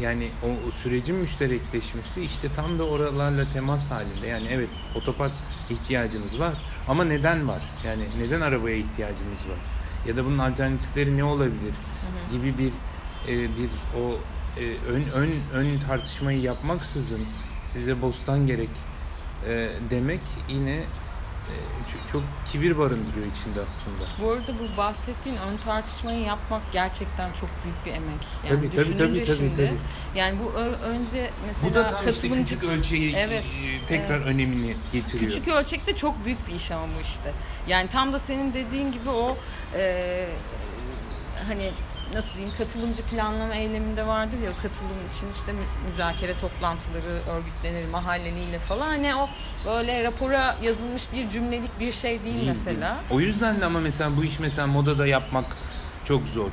Yani 0.00 0.28
o, 0.42 0.68
o 0.68 0.70
sürecin 0.70 1.16
müşterekleşmesi 1.16 2.22
işte 2.22 2.48
tam 2.56 2.78
da 2.78 2.84
oralarla 2.84 3.44
temas 3.44 3.90
halinde. 3.90 4.26
Yani 4.26 4.48
evet 4.50 4.68
otopark 4.94 5.32
ihtiyacınız 5.70 6.40
var 6.40 6.54
ama 6.88 7.04
neden 7.04 7.48
var? 7.48 7.62
Yani 7.86 8.02
neden 8.18 8.40
arabaya 8.40 8.76
ihtiyacınız 8.76 9.48
var? 9.48 9.58
Ya 10.08 10.16
da 10.16 10.24
bunun 10.24 10.38
alternatifleri 10.38 11.16
ne 11.16 11.24
olabilir? 11.24 11.74
Gibi 12.32 12.58
bir 12.58 12.72
e, 13.28 13.42
bir 13.42 13.70
o 14.00 14.18
e, 14.60 14.62
ön 14.88 15.04
ön 15.14 15.30
ön 15.52 15.78
tartışmayı 15.78 16.40
yapmaksızın 16.40 17.22
size 17.62 18.02
bostan 18.02 18.46
gerek 18.46 18.70
e, 19.48 19.68
demek 19.90 20.20
yine 20.48 20.80
ee, 21.50 22.12
çok 22.12 22.22
kibir 22.46 22.78
barındırıyor 22.78 23.26
içinde 23.26 23.60
aslında. 23.66 24.04
Bu 24.22 24.30
arada 24.30 24.58
bu 24.58 24.76
bahsettiğin 24.76 25.36
ön 25.36 25.56
tartışmayı 25.56 26.20
yapmak 26.20 26.72
gerçekten 26.72 27.32
çok 27.32 27.50
büyük 27.64 27.86
bir 27.86 27.92
emek. 27.92 28.26
Yani 28.48 28.60
tabii 28.60 28.70
tabii 28.70 28.96
tabii 28.96 29.24
tabii, 29.24 29.36
şimdi, 29.36 29.56
tabii. 29.56 29.78
Yani 30.14 30.38
bu 30.38 30.52
önce 30.88 31.30
mesela 31.46 31.70
bu 31.70 31.74
da 31.74 31.82
tam 31.82 32.04
katılımcı... 32.04 32.26
işte 32.26 32.44
küçük 32.44 32.64
ölçeği 32.64 33.14
evet, 33.16 33.44
e, 33.44 33.86
tekrar 33.86 34.16
evet. 34.16 34.26
önemini 34.26 34.74
getiriyor. 34.92 35.30
Küçük 35.30 35.48
ölçekte 35.48 35.94
çok 35.94 36.24
büyük 36.24 36.48
bir 36.48 36.54
iş 36.54 36.70
ama 36.70 36.86
bu 36.98 37.00
işte. 37.00 37.32
Yani 37.68 37.88
tam 37.88 38.12
da 38.12 38.18
senin 38.18 38.54
dediğin 38.54 38.92
gibi 38.92 39.10
o 39.10 39.36
e, 39.74 40.28
hani 41.48 41.70
nasıl 42.14 42.34
diyeyim 42.34 42.54
katılımcı 42.58 43.02
planlama 43.02 43.54
eyleminde 43.54 44.06
vardır 44.06 44.38
ya 44.38 44.50
katılım 44.62 45.08
için 45.08 45.26
işte 45.32 45.52
müzakere 45.90 46.36
toplantıları 46.36 47.20
örgütlenir 47.30 47.88
mahalleliyle 47.88 48.58
falan 48.58 48.86
hani 48.86 49.14
o 49.16 49.28
böyle 49.66 50.04
rapora 50.04 50.56
yazılmış 50.62 51.12
bir 51.12 51.28
cümlelik 51.28 51.80
bir 51.80 51.92
şey 51.92 52.24
değil, 52.24 52.36
değil 52.36 52.48
mesela. 52.48 52.90
Değil. 52.90 53.10
O 53.10 53.20
yüzden 53.20 53.60
de 53.60 53.64
ama 53.64 53.80
mesela 53.80 54.16
bu 54.16 54.24
iş 54.24 54.38
mesela 54.38 54.66
modada 54.66 55.06
yapmak 55.06 55.56
çok 56.04 56.28
zor. 56.28 56.52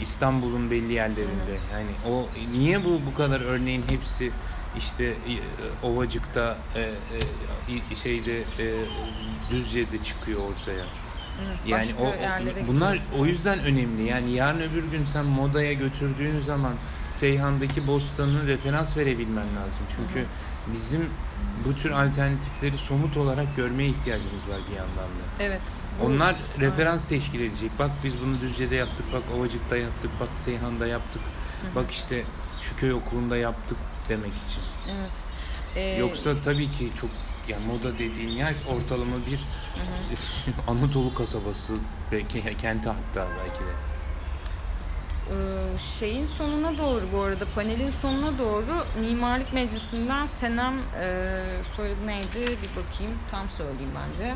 İstanbul'un 0.00 0.70
belli 0.70 0.92
yerlerinde. 0.92 1.52
Hı. 1.52 1.72
Yani 1.78 1.90
o 2.14 2.26
niye 2.52 2.84
bu 2.84 3.00
bu 3.06 3.14
kadar 3.14 3.40
örneğin 3.40 3.84
hepsi 3.88 4.30
işte 4.78 5.04
e, 5.04 5.86
Ovacık'ta 5.86 6.56
e, 6.76 6.80
e, 7.92 7.96
şeyde 8.02 8.38
e, 8.38 8.66
Düzce'de 9.50 10.02
çıkıyor 10.02 10.40
ortaya. 10.40 10.84
Yani 11.66 11.86
o 12.00 12.06
yerlere 12.06 12.66
bunlar 12.68 12.94
gidiyorsun. 12.94 13.18
o 13.22 13.26
yüzden 13.26 13.58
önemli. 13.58 14.02
Yani 14.02 14.30
yarın 14.30 14.60
öbür 14.60 14.84
gün 14.84 15.04
sen 15.06 15.24
modaya 15.24 15.72
götürdüğün 15.72 16.40
zaman 16.40 16.72
Seyhan'daki 17.10 17.86
bostanı 17.86 18.46
referans 18.46 18.96
verebilmen 18.96 19.46
lazım. 19.56 19.84
Çünkü 19.96 20.26
bizim 20.74 21.10
bu 21.64 21.76
tür 21.76 21.90
alternatifleri 21.90 22.76
somut 22.76 23.16
olarak 23.16 23.56
görmeye 23.56 23.88
ihtiyacımız 23.88 24.48
var 24.48 24.58
bir 24.70 24.76
yandan 24.76 24.96
da. 24.96 25.24
Evet. 25.40 25.60
Onlar 26.04 26.36
referans 26.60 27.04
teşkil 27.08 27.40
edecek. 27.40 27.70
Bak 27.78 27.90
biz 28.04 28.14
bunu 28.20 28.40
Düzce'de 28.40 28.76
yaptık, 28.76 29.06
bak 29.12 29.22
Ovacık'ta 29.36 29.76
yaptık, 29.76 30.10
bak 30.20 30.28
Seyhan'da 30.44 30.86
yaptık. 30.86 31.22
Bak 31.74 31.90
işte 31.90 32.22
şu 32.62 32.76
köy 32.76 32.92
okulunda 32.92 33.36
yaptık 33.36 33.78
demek 34.08 34.32
için. 34.48 34.62
Evet. 34.98 35.12
Ee, 35.76 35.98
Yoksa 36.00 36.30
tabii 36.44 36.70
ki 36.70 36.90
çok 37.00 37.10
yani 37.48 37.66
moda 37.66 37.98
dediğin 37.98 38.28
yer 38.30 38.54
ortalama 38.68 39.16
bir 39.26 39.40
Anadolu 40.68 41.14
kasabası 41.14 41.74
belki 42.12 42.56
kenti 42.56 42.88
hatta 42.88 43.26
belki 43.38 43.60
de. 43.64 43.74
Ee, 45.30 45.78
şeyin 45.78 46.26
sonuna 46.26 46.78
doğru 46.78 47.02
bu 47.12 47.22
arada 47.22 47.44
panelin 47.54 47.90
sonuna 47.90 48.38
doğru 48.38 48.84
mimarlık 49.00 49.52
meclisinden 49.52 50.26
Senem 50.26 50.74
e, 51.00 51.30
soyadı 51.76 52.06
neydi 52.06 52.40
bir 52.40 52.70
bakayım 52.82 53.18
tam 53.30 53.48
söyleyeyim 53.48 53.90
bence. 54.10 54.34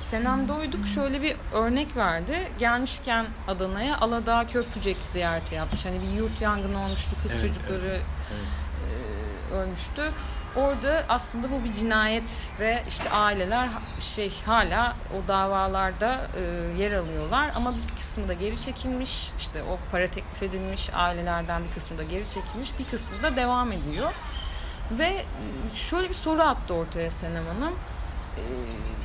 Senem 0.00 0.48
Doyduk 0.48 0.86
şöyle 0.86 1.22
bir 1.22 1.36
örnek 1.52 1.96
verdi. 1.96 2.48
Gelmişken 2.58 3.26
Adana'ya 3.48 3.98
Aladağ 3.98 4.46
Köprücek 4.46 4.96
ziyareti 5.04 5.54
yapmış. 5.54 5.84
Hani 5.86 6.00
bir 6.00 6.18
yurt 6.18 6.40
yangını 6.42 6.84
olmuştu. 6.84 7.16
Kız 7.22 7.32
Evet, 7.32 7.42
çocukları 7.42 8.00
e, 9.50 9.54
ölmüştü. 9.54 10.02
Orada 10.56 11.04
aslında 11.08 11.50
bu 11.50 11.64
bir 11.64 11.72
cinayet 11.72 12.50
ve 12.60 12.82
işte 12.88 13.10
aileler 13.10 13.68
şey 14.00 14.32
hala 14.46 14.96
o 15.14 15.28
davalarda 15.28 16.26
e, 16.36 16.42
yer 16.82 16.92
alıyorlar 16.92 17.52
ama 17.56 17.74
bir 17.74 17.94
kısmı 17.96 18.28
da 18.28 18.32
geri 18.32 18.56
çekilmiş. 18.56 19.30
İşte 19.38 19.62
o 19.62 19.78
para 19.92 20.06
teklif 20.06 20.42
edilmiş 20.42 20.90
ailelerden 20.94 21.64
bir 21.64 21.70
kısmı 21.70 21.98
da 21.98 22.02
geri 22.02 22.28
çekilmiş, 22.28 22.78
bir 22.78 22.84
kısmı 22.84 23.22
da 23.22 23.36
devam 23.36 23.72
ediyor. 23.72 24.12
Ve 24.98 25.06
e, 25.06 25.24
şöyle 25.76 26.08
bir 26.08 26.14
soru 26.14 26.42
attı 26.42 26.74
ortaya 26.74 27.10
Senem 27.10 27.46
Hanım. 27.46 27.72
E, 28.36 28.42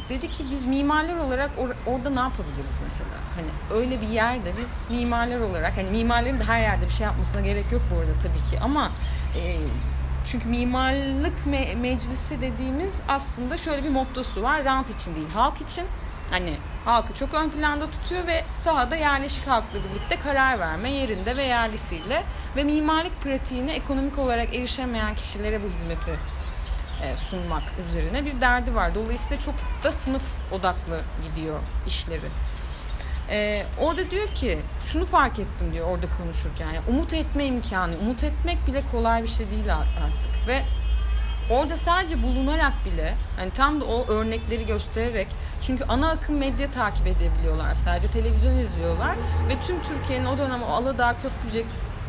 dedi 0.09 0.31
ki 0.31 0.45
biz 0.51 0.67
mimarlar 0.67 1.17
olarak 1.17 1.51
or- 1.57 1.93
orada 1.95 2.09
ne 2.09 2.19
yapabiliriz 2.19 2.77
mesela? 2.83 3.09
Hani 3.35 3.79
öyle 3.81 4.01
bir 4.01 4.07
yerde 4.07 4.51
biz 4.61 4.81
mimarlar 4.89 5.39
olarak 5.39 5.77
hani 5.77 5.89
mimarların 5.89 6.39
da 6.39 6.43
her 6.47 6.61
yerde 6.61 6.85
bir 6.85 6.93
şey 6.93 7.05
yapmasına 7.05 7.41
gerek 7.41 7.71
yok 7.71 7.81
bu 7.91 7.99
arada 7.99 8.13
tabii 8.23 8.49
ki 8.51 8.59
ama 8.63 8.91
e, 9.37 9.57
çünkü 10.31 10.47
mimarlık 10.47 11.33
me- 11.47 11.75
meclisi 11.75 12.41
dediğimiz 12.41 12.99
aslında 13.07 13.57
şöyle 13.57 13.83
bir 13.83 13.89
mottosu 13.89 14.41
var. 14.43 14.65
Rant 14.65 14.89
için 14.89 15.15
değil, 15.15 15.27
halk 15.33 15.61
için. 15.61 15.85
Hani 16.29 16.57
halkı 16.85 17.13
çok 17.13 17.33
ön 17.33 17.49
planda 17.49 17.91
tutuyor 17.91 18.27
ve 18.27 18.43
sahada 18.49 18.95
yerleşik 18.95 19.47
halkla 19.47 19.79
birlikte 19.89 20.19
karar 20.19 20.59
verme 20.59 20.91
yerinde 20.91 21.37
ve 21.37 21.43
yerlisiyle 21.43 22.23
ve 22.55 22.63
mimarlık 22.63 23.21
pratiğine 23.21 23.73
ekonomik 23.73 24.19
olarak 24.19 24.55
erişemeyen 24.55 25.15
kişilere 25.15 25.63
bu 25.63 25.67
hizmeti 25.67 26.11
e, 27.03 27.17
sunmak 27.17 27.63
üzerine 27.87 28.25
bir 28.25 28.41
derdi 28.41 28.75
var. 28.75 28.95
Dolayısıyla 28.95 29.41
çok 29.41 29.55
da 29.83 29.91
sınıf 29.91 30.23
odaklı 30.51 31.01
gidiyor 31.27 31.59
işleri. 31.87 32.29
E, 33.31 33.65
orada 33.79 34.11
diyor 34.11 34.27
ki 34.27 34.59
şunu 34.83 35.05
fark 35.05 35.39
ettim 35.39 35.73
diyor 35.73 35.87
orada 35.87 36.05
konuşurken. 36.17 36.65
Yani 36.65 36.85
umut 36.89 37.13
etme 37.13 37.45
imkanı, 37.45 37.93
umut 38.01 38.23
etmek 38.23 38.67
bile 38.67 38.83
kolay 38.91 39.23
bir 39.23 39.27
şey 39.27 39.51
değil 39.51 39.75
artık 39.75 40.47
ve 40.47 40.63
orada 41.51 41.77
sadece 41.77 42.23
bulunarak 42.23 42.73
bile 42.85 43.13
hani 43.37 43.51
tam 43.51 43.81
da 43.81 43.85
o 43.85 44.07
örnekleri 44.07 44.65
göstererek 44.65 45.27
çünkü 45.61 45.83
ana 45.83 46.09
akım 46.09 46.37
medya 46.37 46.71
takip 46.71 47.07
edebiliyorlar 47.07 47.75
sadece 47.75 48.07
televizyon 48.07 48.57
izliyorlar 48.57 49.15
ve 49.49 49.61
tüm 49.61 49.83
Türkiye'nin 49.83 50.25
o 50.25 50.37
dönem 50.37 50.63
o 50.63 50.65
Aladağ 50.65 51.15
Köprücek 51.21 51.65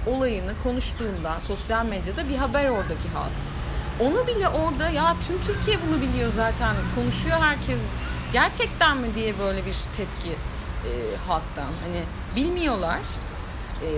olayını 0.06 0.52
konuştuğundan 0.62 1.40
sosyal 1.40 1.86
medyada 1.86 2.28
bir 2.28 2.36
haber 2.36 2.68
oradaki 2.68 3.08
halk. 3.14 3.32
Onu 4.00 4.26
bile 4.26 4.48
orada 4.48 4.88
ya 4.88 5.14
tüm 5.26 5.42
Türkiye 5.42 5.78
bunu 5.88 6.00
biliyor 6.00 6.32
zaten 6.36 6.74
konuşuyor 6.94 7.38
herkes 7.40 7.82
gerçekten 8.32 8.96
mi 8.96 9.14
diye 9.14 9.38
böyle 9.38 9.66
bir 9.66 9.76
tepki 9.96 10.36
e, 10.84 11.16
halktan. 11.26 11.64
Hani 11.84 12.02
bilmiyorlar. 12.36 12.98
E, 13.84 13.88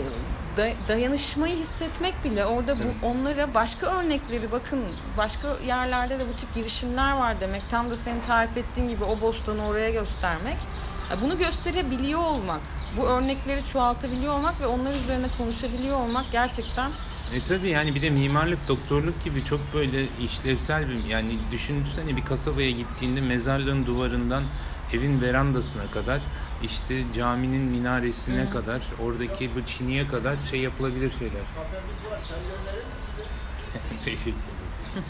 da- 0.56 0.88
dayanışmayı 0.88 1.56
hissetmek 1.56 2.24
bile 2.24 2.46
orada 2.46 2.76
bu 2.76 3.06
onlara 3.06 3.54
başka 3.54 3.86
örnekleri 3.86 4.52
bakın 4.52 4.84
başka 5.18 5.48
yerlerde 5.66 6.20
de 6.20 6.22
bu 6.28 6.36
tip 6.40 6.54
girişimler 6.54 7.12
var 7.16 7.40
demek 7.40 7.62
tam 7.70 7.90
da 7.90 7.96
senin 7.96 8.20
tarif 8.20 8.56
ettiğin 8.56 8.88
gibi 8.88 9.04
o 9.04 9.20
bostanı 9.20 9.66
oraya 9.66 9.90
göstermek. 9.90 10.56
Bunu 11.22 11.38
gösterebiliyor 11.38 12.20
olmak 12.20 12.60
bu 12.96 13.06
örnekleri 13.06 13.64
çoğaltabiliyor 13.64 14.34
olmak 14.34 14.60
ve 14.60 14.66
onlar 14.66 14.90
üzerine 14.92 15.26
konuşabiliyor 15.38 16.00
olmak 16.00 16.32
gerçekten 16.32 16.90
E 17.34 17.40
tabii 17.48 17.68
yani 17.68 17.94
bir 17.94 18.02
de 18.02 18.10
mimarlık, 18.10 18.68
doktorluk 18.68 19.24
gibi 19.24 19.44
çok 19.44 19.60
böyle 19.74 20.04
işlevsel 20.24 20.88
bir 20.88 21.04
yani 21.04 21.32
düşünsene 21.52 22.16
bir 22.16 22.24
kasabaya 22.24 22.70
gittiğinde 22.70 23.20
mezarlığın 23.20 23.86
duvarından 23.86 24.42
evin 24.92 25.20
verandasına 25.20 25.90
kadar 25.94 26.20
işte 26.62 27.02
caminin 27.14 27.62
minaresine 27.62 28.50
kadar 28.50 28.82
oradaki 29.02 29.50
bu 29.54 29.64
çiniye 29.66 30.08
kadar 30.08 30.36
şey 30.50 30.60
yapılabilir 30.60 31.12
şeyler. 31.18 31.40
Teşekkür 34.04 34.30
ederim. 34.30 35.04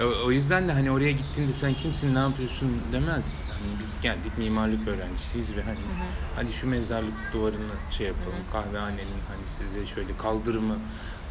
O, 0.00 0.26
o 0.26 0.30
yüzden 0.32 0.68
de 0.68 0.72
hani 0.72 0.90
oraya 0.90 1.12
gittiğinde 1.12 1.52
sen 1.52 1.74
kimsin 1.74 2.14
ne 2.14 2.18
yapıyorsun 2.18 2.82
demez. 2.92 3.44
Hani 3.52 3.78
biz 3.80 4.00
geldik 4.00 4.38
mimarlık 4.38 4.88
öğrencisiyiz 4.88 5.56
ve 5.56 5.62
hani 5.62 5.78
hadi 6.36 6.52
şu 6.52 6.66
mezarlık 6.68 7.14
duvarını 7.32 7.72
şey 7.90 8.06
yapalım. 8.06 8.38
Kahvehanenin 8.52 8.98
hani 9.28 9.42
size 9.46 9.86
şöyle 9.86 10.16
kaldırımı, 10.16 10.78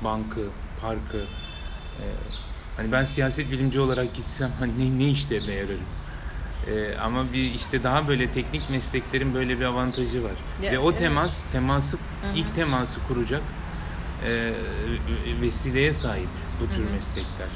bankı, 0.03 0.47
parkı. 0.81 1.17
e, 1.99 2.05
hani 2.77 2.91
ben 2.91 3.05
siyaset 3.05 3.51
bilimci 3.51 3.79
olarak 3.79 4.13
gitsem 4.13 4.51
hani 4.59 4.71
ne, 4.79 4.97
ne 5.05 5.09
işlerine 5.09 5.53
yararım. 5.53 5.85
E, 6.67 6.97
ama 6.97 7.33
bir 7.33 7.53
işte 7.53 7.83
daha 7.83 8.07
böyle 8.07 8.31
teknik 8.31 8.69
mesleklerin 8.69 9.33
böyle 9.33 9.59
bir 9.59 9.65
avantajı 9.65 10.23
var. 10.23 10.31
Ya, 10.61 10.71
ve 10.71 10.79
o 10.79 10.89
evet. 10.89 10.99
temas, 10.99 11.45
teması 11.45 11.97
ilk 12.35 12.55
teması 12.55 12.99
kuracak 13.07 13.41
e, 14.27 14.51
vesileye 15.41 15.93
sahip 15.93 16.29
bu 16.61 16.75
tür 16.75 16.91
meslekler. 16.91 17.47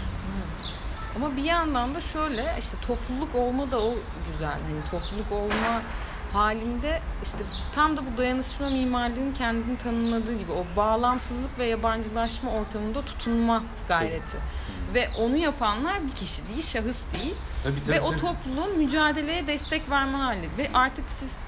Ama 1.15 1.37
bir 1.37 1.43
yandan 1.43 1.95
da 1.95 2.01
şöyle 2.01 2.55
işte 2.59 2.77
topluluk 2.81 3.35
olma 3.35 3.71
da 3.71 3.81
o 3.81 3.93
güzel. 4.31 4.49
Hani 4.49 4.91
topluluk 4.91 5.31
olma 5.31 5.81
halinde 6.33 7.01
işte 7.23 7.37
tam 7.71 7.97
da 7.97 8.01
bu 8.01 8.17
dayanışma 8.17 8.69
mimarlığın 8.69 9.33
kendini 9.33 9.77
tanımladığı 9.77 10.37
gibi 10.37 10.51
o 10.51 10.65
bağlamsızlık 10.75 11.59
ve 11.59 11.65
yabancılaşma 11.65 12.51
ortamında 12.51 13.01
tutunma 13.01 13.63
gayreti. 13.87 14.37
Ve 14.95 15.09
onu 15.19 15.37
yapanlar 15.37 16.07
bir 16.07 16.11
kişi 16.11 16.47
değil, 16.47 16.61
şahıs 16.61 17.03
değil. 17.13 17.33
Tabii 17.63 17.83
tabii. 17.83 17.95
Ve 17.95 18.01
o 18.01 18.15
topluluğun 18.15 18.77
mücadeleye 18.77 19.47
destek 19.47 19.89
verme 19.89 20.17
hali. 20.17 20.49
Ve 20.57 20.69
artık 20.73 21.09
siz 21.11 21.39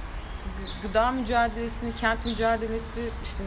gı- 0.62 0.88
gıda 0.88 1.12
mücadelesini, 1.12 1.96
kent 1.96 2.26
mücadelesi, 2.26 3.02
işte 3.24 3.44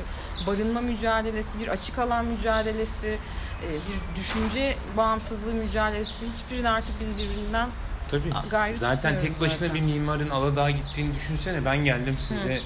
barınma 0.47 0.81
mücadelesi, 0.81 1.61
bir 1.61 1.69
açık 1.69 1.99
alan 1.99 2.25
mücadelesi, 2.25 3.19
e, 3.63 3.69
bir 3.73 4.17
düşünce 4.21 4.77
bağımsızlığı 4.97 5.55
mücadelesi 5.55 6.27
hiçbirini 6.27 6.69
artık 6.69 7.01
biz 7.01 7.19
birbirinden 7.19 7.69
Tabii. 8.11 8.33
Gayret 8.51 8.77
Zaten 8.79 9.19
tek 9.19 9.41
başına 9.41 9.69
zaten. 9.69 9.75
bir 9.75 9.81
mimarın 9.81 10.31
Aladağ'a 10.31 10.71
gittiğini 10.71 11.15
düşünsene. 11.15 11.65
Ben 11.65 11.85
geldim 11.85 12.17
size 12.19 12.61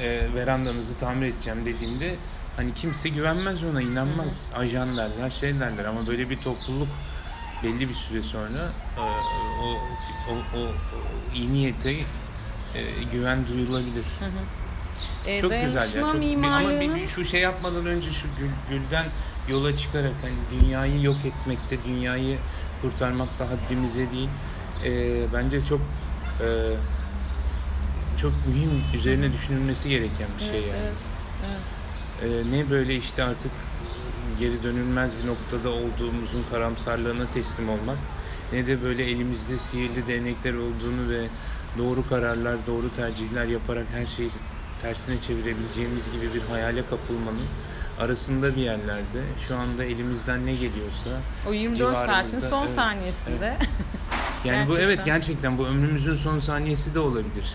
e, 0.00 0.34
verandanızı 0.34 0.98
tamir 0.98 1.26
edeceğim 1.26 1.66
dediğinde 1.66 2.14
hani 2.56 2.74
kimse 2.74 3.08
güvenmez 3.08 3.64
ona, 3.64 3.82
inanmaz. 3.82 4.50
Ajan 4.56 4.96
derler, 4.96 5.30
şey 5.30 5.60
derler 5.60 5.84
ama 5.84 6.06
böyle 6.06 6.30
bir 6.30 6.36
topluluk 6.36 6.88
belli 7.64 7.88
bir 7.88 7.94
süre 7.94 8.22
sonra 8.22 8.68
e, 8.96 9.00
o, 9.00 9.64
o, 10.30 10.58
o, 10.58 10.60
o 10.60 10.72
iyi 11.34 11.52
niyete 11.52 11.90
e, 11.92 12.82
güven 13.12 13.48
duyulabilir. 13.48 14.04
e, 15.26 15.40
Çok 15.40 15.50
güzel 15.50 15.74
ya. 15.74 15.86
Çok, 15.86 15.94
bir, 15.94 16.00
ama 16.00 16.12
mimarlığının 16.12 16.94
bir, 16.96 17.06
şu 17.06 17.24
şey 17.24 17.40
yapmadan 17.40 17.86
önce 17.86 18.12
şu 18.12 18.28
gül, 18.38 18.50
gülden 18.70 19.04
yola 19.48 19.76
çıkarak 19.76 20.14
hani 20.22 20.60
dünyayı 20.60 21.02
yok 21.02 21.16
etmekte, 21.24 21.76
dünyayı 21.86 22.38
kurtarmak 22.82 23.38
da 23.38 23.46
haddimize 23.50 24.10
değil. 24.10 24.28
Ee, 24.84 25.20
bence 25.34 25.64
çok 25.66 25.80
e, 26.40 26.46
çok 28.20 28.32
mühim, 28.46 28.84
üzerine 28.94 29.32
düşünülmesi 29.32 29.88
gereken 29.88 30.28
bir 30.38 30.44
şey 30.44 30.58
Evet, 30.58 30.68
yani. 30.70 30.80
evet, 30.80 30.94
Ee, 32.22 32.26
ne 32.50 32.70
böyle 32.70 32.96
işte 32.96 33.24
artık 33.24 33.50
geri 34.38 34.62
dönülmez 34.62 35.10
bir 35.22 35.28
noktada 35.28 35.68
olduğumuzun 35.70 36.44
karamsarlığına 36.50 37.26
teslim 37.26 37.68
olmak 37.68 37.96
ne 38.52 38.66
de 38.66 38.82
böyle 38.82 39.04
elimizde 39.04 39.58
sihirli 39.58 40.06
değnekler 40.06 40.54
olduğunu 40.54 41.10
ve 41.10 41.20
doğru 41.78 42.08
kararlar, 42.08 42.56
doğru 42.66 42.92
tercihler 42.96 43.46
yaparak 43.46 43.86
her 43.92 44.06
şeyi 44.06 44.30
tersine 44.82 45.14
çevirebileceğimiz 45.26 46.12
gibi 46.12 46.34
bir 46.34 46.42
hayale 46.50 46.82
kapılmanın 46.90 47.42
arasında 48.00 48.56
bir 48.56 48.60
yerlerde 48.62 49.22
şu 49.48 49.56
anda 49.56 49.84
elimizden 49.84 50.46
ne 50.46 50.52
geliyorsa 50.52 51.10
O 51.48 51.52
24 51.52 51.96
saatin 51.96 52.40
son 52.40 52.62
evet, 52.62 52.74
saniyesinde 52.74 53.56
yani 54.44 54.68
bu 54.68 54.72
Gerçekten. 54.72 54.80
evet 54.84 55.04
gerçekten 55.04 55.58
bu 55.58 55.66
ömrümüzün 55.66 56.16
son 56.16 56.38
saniyesi 56.38 56.94
de 56.94 56.98
olabilir. 57.00 57.54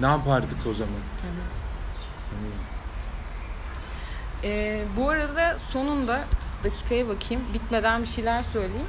ne 0.00 0.06
yapardık 0.06 0.66
o 0.70 0.74
zaman? 0.74 1.00
Hani 1.22 1.34
Ee, 4.44 4.80
bu 4.96 5.10
arada 5.10 5.58
sonunda 5.58 6.24
dakikaya 6.64 7.08
bakayım 7.08 7.44
bitmeden 7.54 8.02
bir 8.02 8.06
şeyler 8.06 8.42
söyleyeyim. 8.42 8.86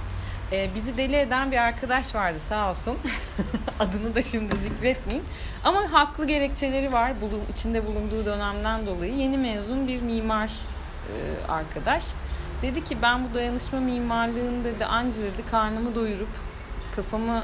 Ee, 0.52 0.70
bizi 0.76 0.98
deli 0.98 1.15
eden 1.15 1.52
bir 1.52 1.58
arkadaş 1.58 2.15
vardı 2.15 2.39
sağ 2.39 2.70
olsun. 2.70 2.98
Adını 3.80 4.15
da 4.15 4.22
şimdi 4.22 4.56
zikretmeyeyim. 4.56 5.26
Ama 5.63 5.91
haklı 5.91 6.28
gerekçeleri 6.28 6.91
var 6.91 7.22
bulun, 7.22 7.41
içinde 7.52 7.86
bulunduğu 7.86 8.26
dönemden 8.26 8.86
dolayı. 8.86 9.15
Yeni 9.15 9.38
mezun 9.38 9.88
bir 9.88 10.02
mimar 10.02 10.52
e, 11.08 11.52
arkadaş. 11.52 12.06
Dedi 12.62 12.84
ki 12.84 12.98
ben 13.02 13.30
bu 13.30 13.34
dayanışma 13.34 13.80
mimarlığını 13.80 14.63
dedi 14.63 14.86
anca 14.86 15.18
dedi 15.18 15.41
karnımı 15.52 15.96
doyurup 15.96 16.30
kafamı 16.96 17.44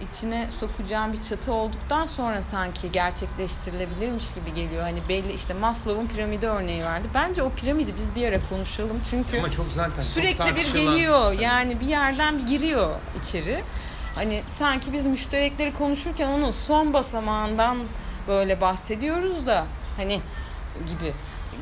içine 0.00 0.48
sokacağım 0.60 1.12
bir 1.12 1.20
çatı 1.22 1.52
olduktan 1.52 2.06
sonra 2.06 2.42
sanki 2.42 2.92
gerçekleştirilebilirmiş 2.92 4.34
gibi 4.34 4.54
geliyor. 4.54 4.82
Hani 4.82 5.08
belli 5.08 5.32
işte 5.32 5.54
Maslow'un 5.54 6.06
piramidi 6.06 6.46
örneği 6.46 6.82
verdi. 6.84 7.08
Bence 7.14 7.42
o 7.42 7.50
piramidi 7.50 7.94
biz 7.98 8.14
bir 8.14 8.28
ara 8.28 8.38
konuşalım. 8.48 9.00
Çünkü 9.10 9.38
ama 9.38 9.50
çok 9.50 9.66
zaten 9.74 9.94
çok 9.94 10.04
sürekli 10.04 10.32
bir 10.44 10.50
tartışılan- 10.50 10.92
geliyor. 10.94 11.32
Tabii. 11.34 11.42
Yani 11.44 11.80
bir 11.80 11.86
yerden 11.86 12.38
bir 12.38 12.46
giriyor 12.46 12.90
içeri. 13.22 13.62
Hani 14.14 14.42
sanki 14.46 14.92
biz 14.92 15.06
müşterekleri 15.06 15.72
konuşurken 15.74 16.28
onun 16.28 16.50
son 16.50 16.92
basamağından 16.94 17.78
böyle 18.28 18.60
bahsediyoruz 18.60 19.46
da 19.46 19.66
hani 19.96 20.20
gibi 20.76 21.12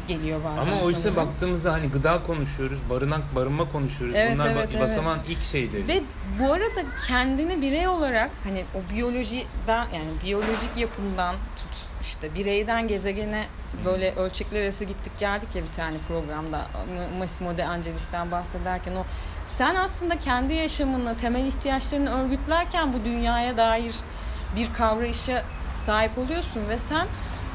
geliyor 0.08 0.40
bazen. 0.44 0.72
Ama 0.72 0.82
oysa 0.82 1.00
sanırım. 1.00 1.16
baktığımızda 1.26 1.72
hani 1.72 1.88
gıda 1.90 2.22
konuşuyoruz, 2.22 2.78
barınak, 2.90 3.34
barınma 3.34 3.68
konuşuyoruz. 3.68 4.16
Evet, 4.18 4.34
Bunlar 4.34 4.46
evet, 4.46 4.74
ba- 4.74 5.14
evet. 5.16 5.28
ilk 5.28 5.42
şeyleri. 5.42 5.88
Ve 5.88 6.02
bu 6.40 6.52
arada 6.52 6.82
kendini 7.08 7.62
birey 7.62 7.88
olarak 7.88 8.30
hani 8.44 8.64
o 8.74 8.94
biyolojiden 8.94 9.86
yani 9.94 10.08
biyolojik 10.24 10.76
yapından 10.76 11.36
tut 11.56 11.76
işte 12.00 12.34
bireyden 12.34 12.88
gezegene 12.88 13.46
böyle 13.84 14.14
ölçekler 14.14 14.62
arası 14.62 14.84
gittik 14.84 15.12
geldik 15.20 15.48
ya 15.54 15.62
bir 15.62 15.72
tane 15.72 15.96
programda 16.08 16.66
Massimo 17.18 17.56
de 17.56 17.64
Angelis'ten 17.64 18.30
bahsederken 18.30 18.96
o 18.96 19.04
sen 19.46 19.74
aslında 19.74 20.18
kendi 20.18 20.54
yaşamını 20.54 21.16
temel 21.16 21.46
ihtiyaçlarını 21.46 22.24
örgütlerken 22.24 22.92
bu 22.92 23.04
dünyaya 23.04 23.56
dair 23.56 23.94
bir 24.56 24.72
kavrayışa 24.72 25.44
sahip 25.74 26.18
oluyorsun 26.18 26.68
ve 26.68 26.78
sen 26.78 27.06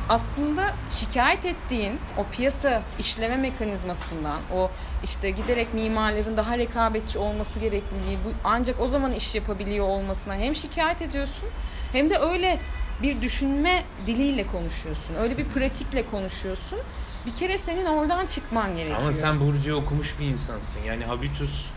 aslında 0.09 0.73
şikayet 0.91 1.45
ettiğin 1.45 1.99
o 2.17 2.25
piyasa 2.31 2.81
işleme 2.99 3.37
mekanizmasından 3.37 4.39
o 4.55 4.71
işte 5.03 5.29
giderek 5.29 5.73
mimarların 5.73 6.37
daha 6.37 6.57
rekabetçi 6.57 7.19
olması 7.19 7.59
gerekliliği 7.59 8.17
bu 8.25 8.31
ancak 8.43 8.81
o 8.81 8.87
zaman 8.87 9.11
iş 9.11 9.35
yapabiliyor 9.35 9.87
olmasına 9.87 10.35
hem 10.35 10.55
şikayet 10.55 11.01
ediyorsun 11.01 11.49
hem 11.91 12.09
de 12.09 12.17
öyle 12.17 12.59
bir 13.03 13.21
düşünme 13.21 13.83
diliyle 14.07 14.47
konuşuyorsun. 14.47 15.15
Öyle 15.21 15.37
bir 15.37 15.45
pratikle 15.45 16.05
konuşuyorsun. 16.05 16.79
Bir 17.25 17.35
kere 17.35 17.57
senin 17.57 17.85
oradan 17.85 18.25
çıkman 18.25 18.75
gerekiyor. 18.75 19.01
Ama 19.01 19.13
sen 19.13 19.39
Bourdieu 19.39 19.75
okumuş 19.75 20.19
bir 20.19 20.25
insansın. 20.25 20.79
Yani 20.87 21.05
habitus 21.05 21.69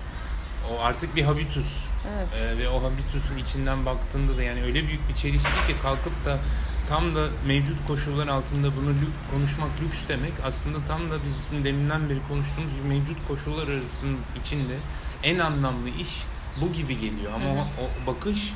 o 0.73 0.81
artık 0.83 1.17
bir 1.17 1.23
habitus. 1.23 1.85
Evet. 2.17 2.45
Ee, 2.55 2.59
ve 2.59 2.69
o 2.69 2.83
habitusun 2.83 3.37
içinden 3.37 3.87
baktığında 3.87 4.37
da 4.37 4.43
yani 4.43 4.63
öyle 4.63 4.87
büyük 4.89 5.09
bir 5.09 5.15
çelişki 5.15 5.67
ki 5.67 5.75
kalkıp 5.83 6.25
da 6.25 6.39
tam 6.89 7.15
da 7.15 7.29
mevcut 7.47 7.87
koşullar 7.87 8.29
altında 8.29 8.77
bunu 8.77 8.91
lük- 8.91 9.31
konuşmak 9.31 9.71
lüks 9.83 9.99
demek 10.09 10.33
aslında 10.47 10.79
tam 10.89 11.11
da 11.11 11.15
bizim 11.25 11.65
deminden 11.65 12.11
beri 12.11 12.19
konuştuğumuz 12.29 12.75
gibi 12.75 12.89
mevcut 12.89 13.29
koşullar 13.29 13.69
arasının 13.69 14.19
içinde 14.41 14.75
en 15.23 15.39
anlamlı 15.39 15.89
iş 15.89 16.23
bu 16.61 16.73
gibi 16.73 16.99
geliyor 17.01 17.33
ama 17.35 17.45
Hı 17.45 17.51
hı. 17.51 17.61
o, 17.81 17.85
o 17.85 18.15
bakış 18.15 18.53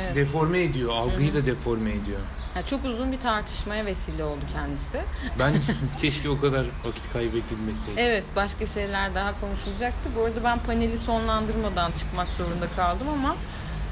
evet. 0.00 0.16
deforme 0.16 0.62
ediyor, 0.62 0.92
algıyı 0.92 1.34
da 1.34 1.46
deforme 1.46 1.90
ediyor. 1.90 2.20
Ha, 2.54 2.64
çok 2.64 2.84
uzun 2.84 3.12
bir 3.12 3.20
tartışmaya 3.20 3.86
vesile 3.86 4.24
oldu 4.24 4.40
kendisi. 4.52 5.00
Ben 5.38 5.54
keşke 6.02 6.28
o 6.30 6.40
kadar 6.40 6.66
vakit 6.84 7.12
kaybedilmeseydi. 7.12 8.00
Evet 8.00 8.24
başka 8.36 8.66
şeyler 8.66 9.14
daha 9.14 9.40
konuşulacaktı. 9.40 10.10
Bu 10.16 10.24
arada 10.24 10.44
ben 10.44 10.58
paneli 10.58 10.98
sonlandırmadan 10.98 11.90
çıkmak 11.92 12.26
zorunda 12.28 12.66
kaldım 12.76 13.08
ama 13.08 13.36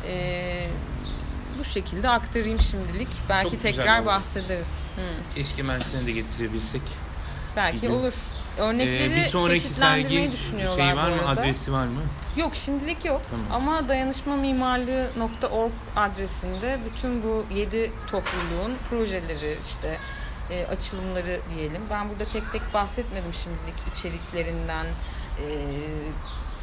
e, 0.09 0.71
bu 1.59 1.65
şekilde 1.65 2.09
aktarayım 2.09 2.61
şimdilik. 2.61 3.09
Belki 3.29 3.51
Çok 3.51 3.61
tekrar 3.61 4.07
bahsederiz. 4.07 4.69
Hı, 4.97 5.35
Keşke 5.35 5.63
Mersin'e 5.63 6.07
de 6.07 6.13
getirebilsek. 6.13 6.83
belki 7.57 7.81
gün. 7.81 7.91
olur. 7.91 8.15
Örnekleri 8.59 9.13
Ee, 9.13 9.17
bir 9.17 9.25
sonraki 9.25 9.61
sergi 9.61 10.33
düşünüyorlar 10.33 10.77
şey 10.87 10.97
var 10.97 11.11
mı? 11.11 11.29
Adresi 11.29 11.73
var 11.73 11.87
mı? 11.87 12.01
Yok 12.37 12.57
şimdilik 12.57 13.05
yok 13.05 13.21
Tamam. 13.31 13.47
ama 13.53 13.89
dayanışmamimarlığı.org 13.89 15.73
adresinde 15.97 16.79
bütün 16.91 17.23
bu 17.23 17.45
7 17.55 17.93
topluluğun 18.11 18.77
projeleri 18.91 19.59
işte 19.69 19.99
e, 20.51 20.67
açılımları 20.67 21.41
diyelim. 21.55 21.83
Ben 21.91 22.09
burada 22.09 22.25
tek 22.25 22.53
tek 22.53 22.75
bahsetmedim 22.75 23.35
şimdilik 23.35 23.75
içeriklerinden, 23.93 24.87
e, 24.87 25.47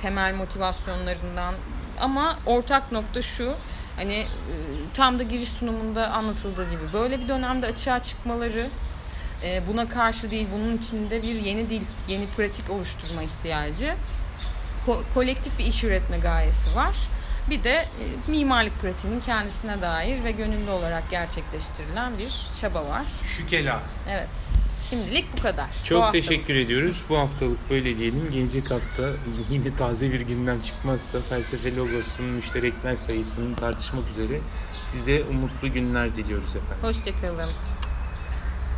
temel 0.02 0.34
motivasyonlarından 0.36 1.54
ama 2.02 2.38
ortak 2.46 2.92
nokta 2.92 3.22
şu 3.22 3.54
hani 3.96 4.14
e, 4.16 4.26
tam 4.94 5.20
da 5.20 5.24
giriş 5.24 5.50
sunumunda 5.50 6.08
anlatıldığı 6.08 6.70
gibi 6.70 6.94
böyle 6.94 7.20
bir 7.20 7.28
dönemde 7.28 7.66
açığa 7.68 8.02
çıkmaları 8.02 8.70
e, 9.44 9.68
buna 9.68 9.90
karşı 9.90 10.32
değil 10.32 10.48
bunun 10.54 10.78
içinde 10.78 11.22
bir 11.24 11.36
yeni 11.36 11.70
dil, 11.70 11.82
yeni 12.08 12.28
pratik 12.28 12.70
oluşturma 12.70 13.24
ihtiyacı 13.24 13.96
ko- 14.88 15.02
kolektif 15.14 15.60
bir 15.60 15.66
iş 15.66 15.84
üretme 15.84 16.18
gayesi 16.18 16.76
var. 16.76 16.96
Bir 17.50 17.64
de 17.64 17.70
e, 17.72 18.32
mimarlık 18.32 18.82
pratiğinin 18.82 19.20
kendisine 19.20 19.82
dair 19.82 20.24
ve 20.24 20.32
gönüllü 20.32 20.70
olarak 20.72 21.10
gerçekleştirilen 21.12 22.18
bir 22.18 22.32
çaba 22.62 22.88
var. 22.88 23.06
Şükela. 23.24 23.82
Evet. 24.10 24.30
Şimdilik 24.82 25.38
bu 25.38 25.42
kadar. 25.42 25.68
Bu 25.84 25.88
Çok 25.88 26.04
haftalık. 26.04 26.28
teşekkür 26.28 26.56
ediyoruz. 26.56 27.04
Bu 27.10 27.18
haftalık 27.18 27.70
böyle 27.70 27.98
diyelim. 27.98 28.32
Gelecek 28.32 28.72
hafta 28.72 29.04
yine 29.50 29.76
taze 29.76 30.12
bir 30.12 30.22
gündem 30.22 30.62
çıkmazsa 30.62 31.20
felsefe 31.22 31.76
logosunun 31.76 32.30
müşterekler 32.30 32.96
sayısını 32.96 33.56
tartışmak 33.56 34.10
üzere 34.10 34.40
size 34.86 35.24
umutlu 35.24 35.74
günler 35.74 36.16
diliyoruz 36.16 36.56
efendim. 36.56 36.78
Hoşçakalın. 36.82 37.50